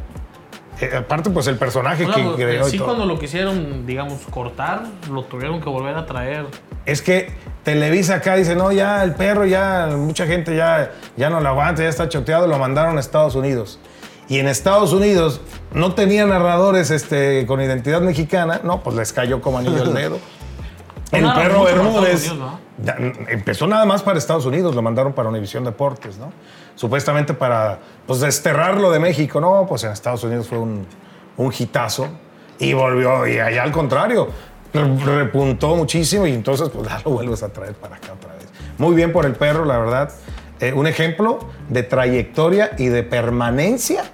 [0.81, 4.21] Eh, Aparte, pues el personaje O sea, que pues, creó sí, cuando lo quisieron, digamos,
[4.31, 6.47] cortar, lo tuvieron que volver a traer.
[6.87, 7.33] Es que
[7.69, 11.83] Televisa acá dice, no, ya el perro, ya mucha gente ya, ya no lo aguanta,
[11.83, 13.79] ya está choteado, lo mandaron a Estados Unidos.
[14.27, 15.43] Y en Estados Unidos
[15.75, 20.19] no tenía narradores este, con identidad mexicana, no, pues les cayó como anillo al dedo.
[21.13, 22.33] El narra perro Bermúdez
[22.79, 22.97] ya,
[23.29, 26.33] empezó nada más para Estados Unidos, lo mandaron para Univisión Deportes, ¿no?
[26.75, 30.87] Supuestamente para pues, desterrarlo de México, no, pues en Estados Unidos fue un,
[31.37, 32.09] un hitazo
[32.59, 34.29] y volvió, y allá al contrario,
[34.73, 38.47] repuntó muchísimo y entonces pues ya lo vuelves a traer para acá otra vez.
[38.79, 40.13] Muy bien por el perro, la verdad.
[40.61, 41.39] Eh, un ejemplo
[41.69, 44.05] de trayectoria y de permanencia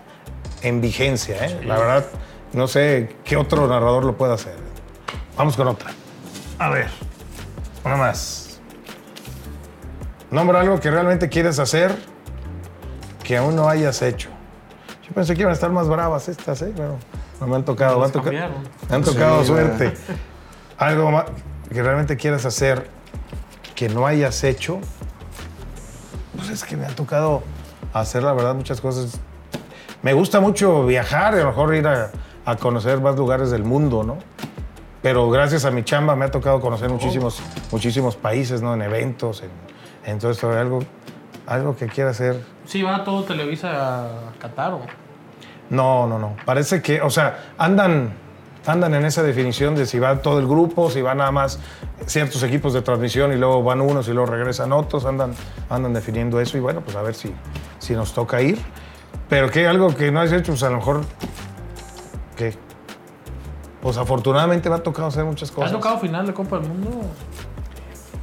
[0.62, 1.60] en vigencia, ¿eh?
[1.64, 2.04] La verdad,
[2.52, 4.54] no sé qué otro narrador lo puede hacer.
[5.36, 5.90] Vamos con otra.
[6.58, 6.88] A ver,
[7.84, 8.60] una más.
[10.30, 11.94] Nombra algo que realmente quieres hacer
[13.22, 14.28] que aún no hayas hecho.
[15.06, 16.72] Yo pensé que iban a estar más bravas estas, ¿eh?
[16.76, 16.96] Pero
[17.40, 17.92] no me han tocado.
[17.92, 18.56] Me han, Las toca- cambiaron.
[18.88, 19.94] me han tocado Sí, suerte.
[20.78, 21.26] Algo ma-
[21.72, 22.88] que realmente quieras hacer
[23.74, 24.80] que no hayas hecho.
[26.36, 27.42] Pues es que me ha tocado
[27.92, 29.18] hacer, la verdad, muchas cosas.
[30.02, 32.10] Me gusta mucho viajar y a lo mejor ir a,
[32.44, 34.18] a conocer más lugares del mundo, ¿no?
[35.02, 38.74] Pero gracias a mi chamba me ha tocado conocer muchísimos, muchísimos países, ¿no?
[38.74, 39.50] En eventos, en,
[40.10, 40.50] en todo esto.
[40.50, 40.80] Algo,
[41.46, 42.42] algo que quiera hacer.
[42.66, 43.70] Sí, va todo Televisa
[44.06, 44.08] a
[44.38, 44.72] Qatar.
[44.74, 44.80] ¿o?
[45.70, 46.36] No, no, no.
[46.44, 48.12] Parece que, o sea, andan
[48.66, 51.58] andan en esa definición de si va todo el grupo, si van nada más
[52.06, 55.34] ciertos equipos de transmisión y luego van unos y luego regresan otros, andan,
[55.68, 57.34] andan definiendo eso y bueno, pues a ver si,
[57.78, 58.58] si nos toca ir.
[59.28, 61.02] Pero que algo que no has hecho, pues a lo mejor,
[62.36, 62.54] que
[63.82, 65.72] pues afortunadamente me ha tocado hacer muchas ¿Has cosas.
[65.72, 67.02] tocado final de Copa del Mundo?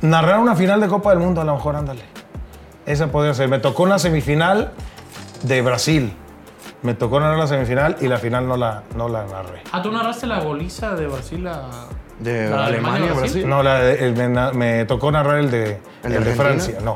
[0.02, 2.02] Narrar una final de Copa del Mundo, a lo mejor, ándale.
[2.88, 3.48] Esa podría ser.
[3.48, 4.72] Me tocó una semifinal
[5.44, 6.14] de Brasil.
[6.84, 9.62] Me tocó narrar la semifinal y la final no la, no la narré.
[9.72, 11.70] Ah, tú narraste la goliza de Brasil a.
[12.20, 13.50] De ¿La Alemania, Alemania, Brasil.
[13.50, 16.34] No, la de- el- me, tocó narrar el de, ¿El el de?
[16.36, 16.96] Francia, no.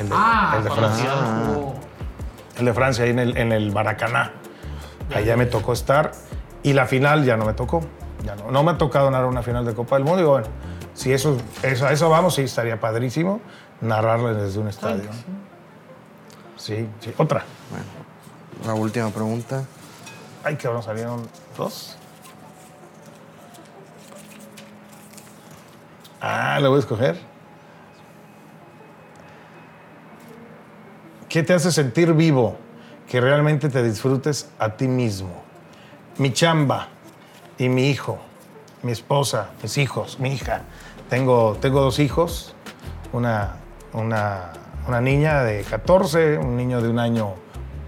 [0.00, 1.10] El de, Ah, el de Francia.
[2.58, 4.32] El de Francia, ahí en el, en el Baracaná.
[5.14, 6.12] Allá me tocó estar.
[6.64, 7.80] Y la final ya no me tocó.
[8.24, 10.22] Ya no, no me ha tocado narrar una final de Copa del Mundo.
[10.22, 10.46] Y bueno,
[10.94, 13.40] si eso, eso, a eso vamos, sí, estaría padrísimo
[13.80, 15.10] narrarla desde un estadio.
[16.56, 17.12] Sí, sí.
[17.18, 17.42] Otra.
[17.70, 17.84] Bueno,
[18.66, 19.64] la última pregunta.
[20.44, 21.96] Ay, ahora salieron dos.
[26.20, 27.18] Ah, le voy a escoger.
[31.28, 32.56] ¿Qué te hace sentir vivo?
[33.08, 35.42] Que realmente te disfrutes a ti mismo.
[36.18, 36.88] Mi chamba
[37.58, 38.18] y mi hijo,
[38.82, 40.62] mi esposa, mis hijos, mi hija.
[41.08, 42.54] Tengo, tengo dos hijos,
[43.12, 43.56] una,
[43.92, 44.52] una,
[44.86, 47.34] una niña de 14, un niño de un año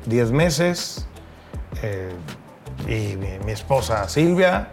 [0.07, 1.07] 10 meses,
[1.83, 2.13] eh,
[2.87, 4.69] y mi, mi esposa Silvia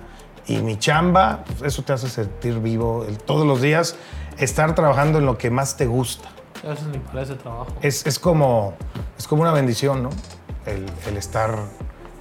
[0.48, 3.96] y mi chamba, pues, eso te hace sentir vivo el- todos los días,
[4.38, 6.30] estar trabajando en lo que más te gusta.
[6.64, 7.68] Ese es mi para ese trabajo.
[7.82, 8.74] Es, es como,
[9.18, 10.10] es como una bendición, ¿no?
[10.66, 11.58] El, el estar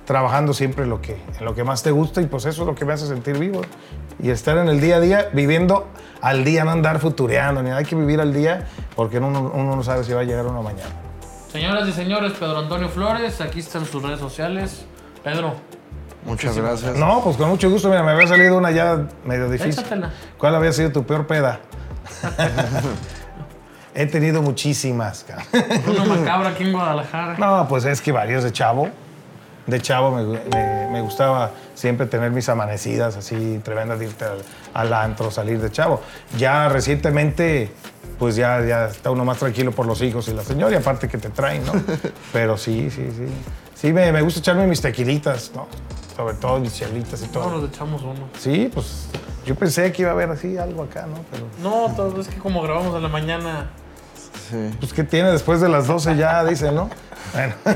[0.07, 2.67] trabajando siempre en lo, que, en lo que más te gusta y pues eso es
[2.67, 3.61] lo que me hace sentir vivo.
[4.23, 5.87] Y estar en el día a día, viviendo
[6.21, 9.83] al día, no andar futureando, ni hay que vivir al día porque uno, uno no
[9.83, 10.91] sabe si va a llegar uno mañana.
[11.53, 14.85] Señoras y señores, Pedro Antonio Flores, aquí están sus redes sociales.
[15.25, 15.55] Pedro,
[16.25, 16.97] Muchas gracias.
[16.97, 19.73] No, pues con mucho gusto, mira, me había salido una ya medio difícil.
[19.73, 20.11] Échatela.
[20.37, 21.61] ¿Cuál había sido tu peor peda?
[23.95, 25.45] He tenido muchísimas, cara.
[25.87, 27.37] uno macabro aquí en Guadalajara.
[27.39, 28.89] No, pues es que varios de chavo.
[29.67, 34.39] De chavo me, me- me gustaba siempre tener mis amanecidas así tremendas de irte al,
[34.75, 36.03] al antro, salir de chavo.
[36.39, 37.73] Ya recientemente,
[38.21, 41.09] pues ya, ya está uno más tranquilo por los hijos y la señora, y aparte
[41.09, 41.73] que te traen, ¿no?
[42.33, 43.25] Pero sí, sí, sí.
[43.75, 45.67] Sí, me, me gusta echarme mis tequilitas, ¿no?
[46.15, 47.51] Sobre todo mis chelitas y todo.
[47.51, 48.29] No, nos echamos uno.
[48.39, 49.07] Sí, pues
[49.47, 51.25] yo pensé que iba a haber así algo acá, ¿no?
[51.31, 53.71] Pero No, todo es que como grabamos a la mañana.
[54.51, 54.71] Sí.
[54.79, 56.45] pues ¿qué tiene después de las 12 ya?
[56.45, 56.91] Dice, ¿no?
[57.33, 57.55] Bueno.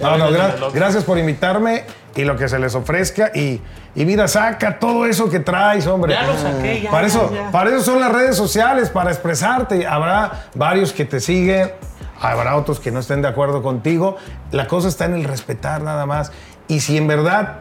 [0.00, 1.84] No, no, gra- gracias por invitarme
[2.16, 3.30] y lo que se les ofrezca.
[3.34, 3.60] Y,
[3.94, 6.14] y mira, saca todo eso que traes, hombre.
[6.14, 6.90] Ya lo saqué, ya.
[6.90, 9.86] Para eso, ya, para eso son las redes sociales, para expresarte.
[9.86, 11.72] Habrá varios que te siguen,
[12.20, 14.16] habrá otros que no estén de acuerdo contigo.
[14.50, 16.32] La cosa está en el respetar nada más.
[16.68, 17.60] Y si en verdad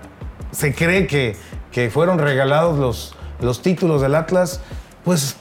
[0.51, 1.35] se cree que,
[1.71, 4.61] que fueron regalados los, los títulos del Atlas,
[5.03, 5.35] pues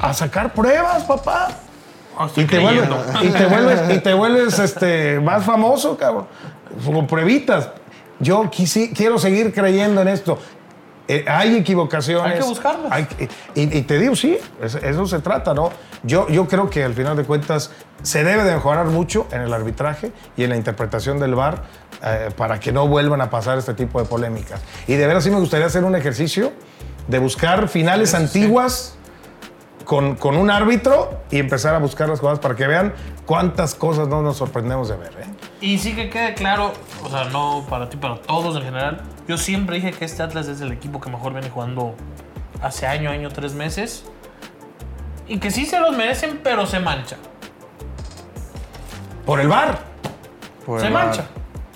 [0.00, 1.48] a sacar pruebas, papá.
[2.16, 3.24] Ah, estoy Y te, vuelves, creyendo.
[3.24, 6.26] y te vuelves, y te vuelves este, más famoso, cabrón.
[6.84, 7.70] Con pruebitas.
[8.20, 8.50] Yo
[8.94, 10.38] quiero seguir creyendo en esto.
[11.06, 12.32] Eh, hay equivocaciones.
[12.34, 12.92] Hay que buscarlas.
[12.92, 13.06] hay
[13.54, 15.70] y, y te digo, sí, es- eso se trata, ¿no?
[16.02, 17.70] Yo, yo creo que al final de cuentas
[18.02, 21.62] se debe de mejorar mucho en el arbitraje y en la interpretación del VAR
[22.04, 24.60] eh, para que no vuelvan a pasar este tipo de polémicas.
[24.86, 26.52] Y de veras sí me gustaría hacer un ejercicio
[27.06, 28.94] de buscar finales antiguas
[29.86, 32.92] con, con un árbitro y empezar a buscar las cosas para que vean
[33.24, 35.12] cuántas cosas no nos sorprendemos de ver.
[35.20, 35.24] ¿eh?
[35.60, 36.72] Y sí que quede claro,
[37.04, 39.02] o sea, no para ti, para todos en general.
[39.26, 41.94] Yo siempre dije que este Atlas es el equipo que mejor viene jugando
[42.62, 44.04] hace año, año, tres meses.
[45.26, 47.16] Y que sí se los merecen, pero se mancha.
[49.26, 49.78] Por el VAR,
[50.64, 51.22] Por se el mancha.
[51.22, 51.30] bar.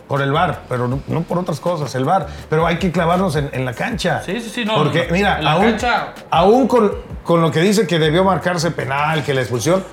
[0.08, 2.26] por el VAR, pero no, no por otras cosas, el VAR.
[2.48, 4.22] Pero hay que clavarnos en, en la cancha.
[4.24, 5.12] Sí, sí, sí, no, Porque, no, no.
[5.12, 6.92] mira, En la aún, cancha- aún con,
[7.24, 9.84] con lo que dice que debió marcarse penal, que la expulsión,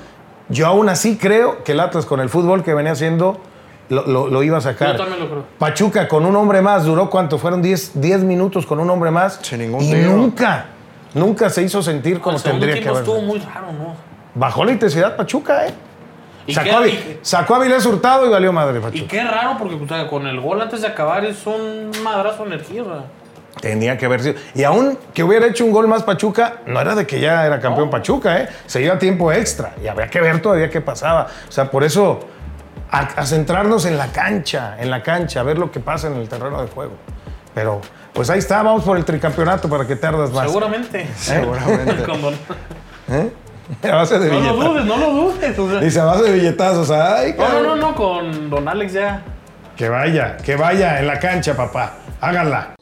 [0.48, 3.42] yo aún así creo que el Atlas con el fútbol que venía haciendo
[3.90, 4.92] lo, lo- lo iba a sacar.
[4.94, 5.44] Yo también lo creo.
[5.58, 7.38] Pachuca con un hombre más, duró cuánto?
[7.38, 9.40] Fueron 10 10 minutos con un hombre más.
[9.42, 10.12] Sin ningún y tiro.
[10.12, 10.66] nunca,
[11.14, 13.02] nunca se hizo sentir como tendría que haber.
[13.02, 13.96] estuvo muy raro, ¿no?
[14.36, 15.74] Bajó la intensidad Pachuca, ¿eh?
[16.48, 19.08] Y Sacó, qué- a, y- sacó a Vilés Hurtado y valió madre Y Pachuca.
[19.08, 22.56] qué raro, porque o sea, con el gol antes de acabar es un madrazo de
[22.56, 22.84] energía.
[22.84, 23.04] sea.
[23.62, 24.36] Tenía que haber sido.
[24.56, 27.60] Y aún que hubiera hecho un gol más Pachuca, no era de que ya era
[27.60, 28.50] campeón Pachuca, ¿eh?
[28.68, 31.28] Se iba a tiempo extra y habría que ver todavía qué pasaba.
[31.48, 32.20] O sea, por eso,
[32.92, 36.16] a, a centrarnos en la cancha, en la cancha, a ver lo que pasa en
[36.16, 36.94] el terreno de juego.
[37.54, 37.82] Pero,
[38.14, 40.48] pues ahí está, vamos por el tricampeonato para que tardas más.
[40.48, 41.08] Seguramente.
[41.18, 42.04] Seguramente.
[42.04, 42.32] Cuando-
[43.10, 43.32] ¿Eh?
[43.84, 45.60] A base de no lo dudes, no lo dudes.
[45.60, 45.80] o sea.
[45.80, 46.90] Dice, a base de billetazos.
[46.90, 49.22] Ay, No, no, no, no, con Don Alex ya.
[49.78, 51.94] Que vaya, que vaya en la cancha, papá.
[52.20, 52.76] Háganla.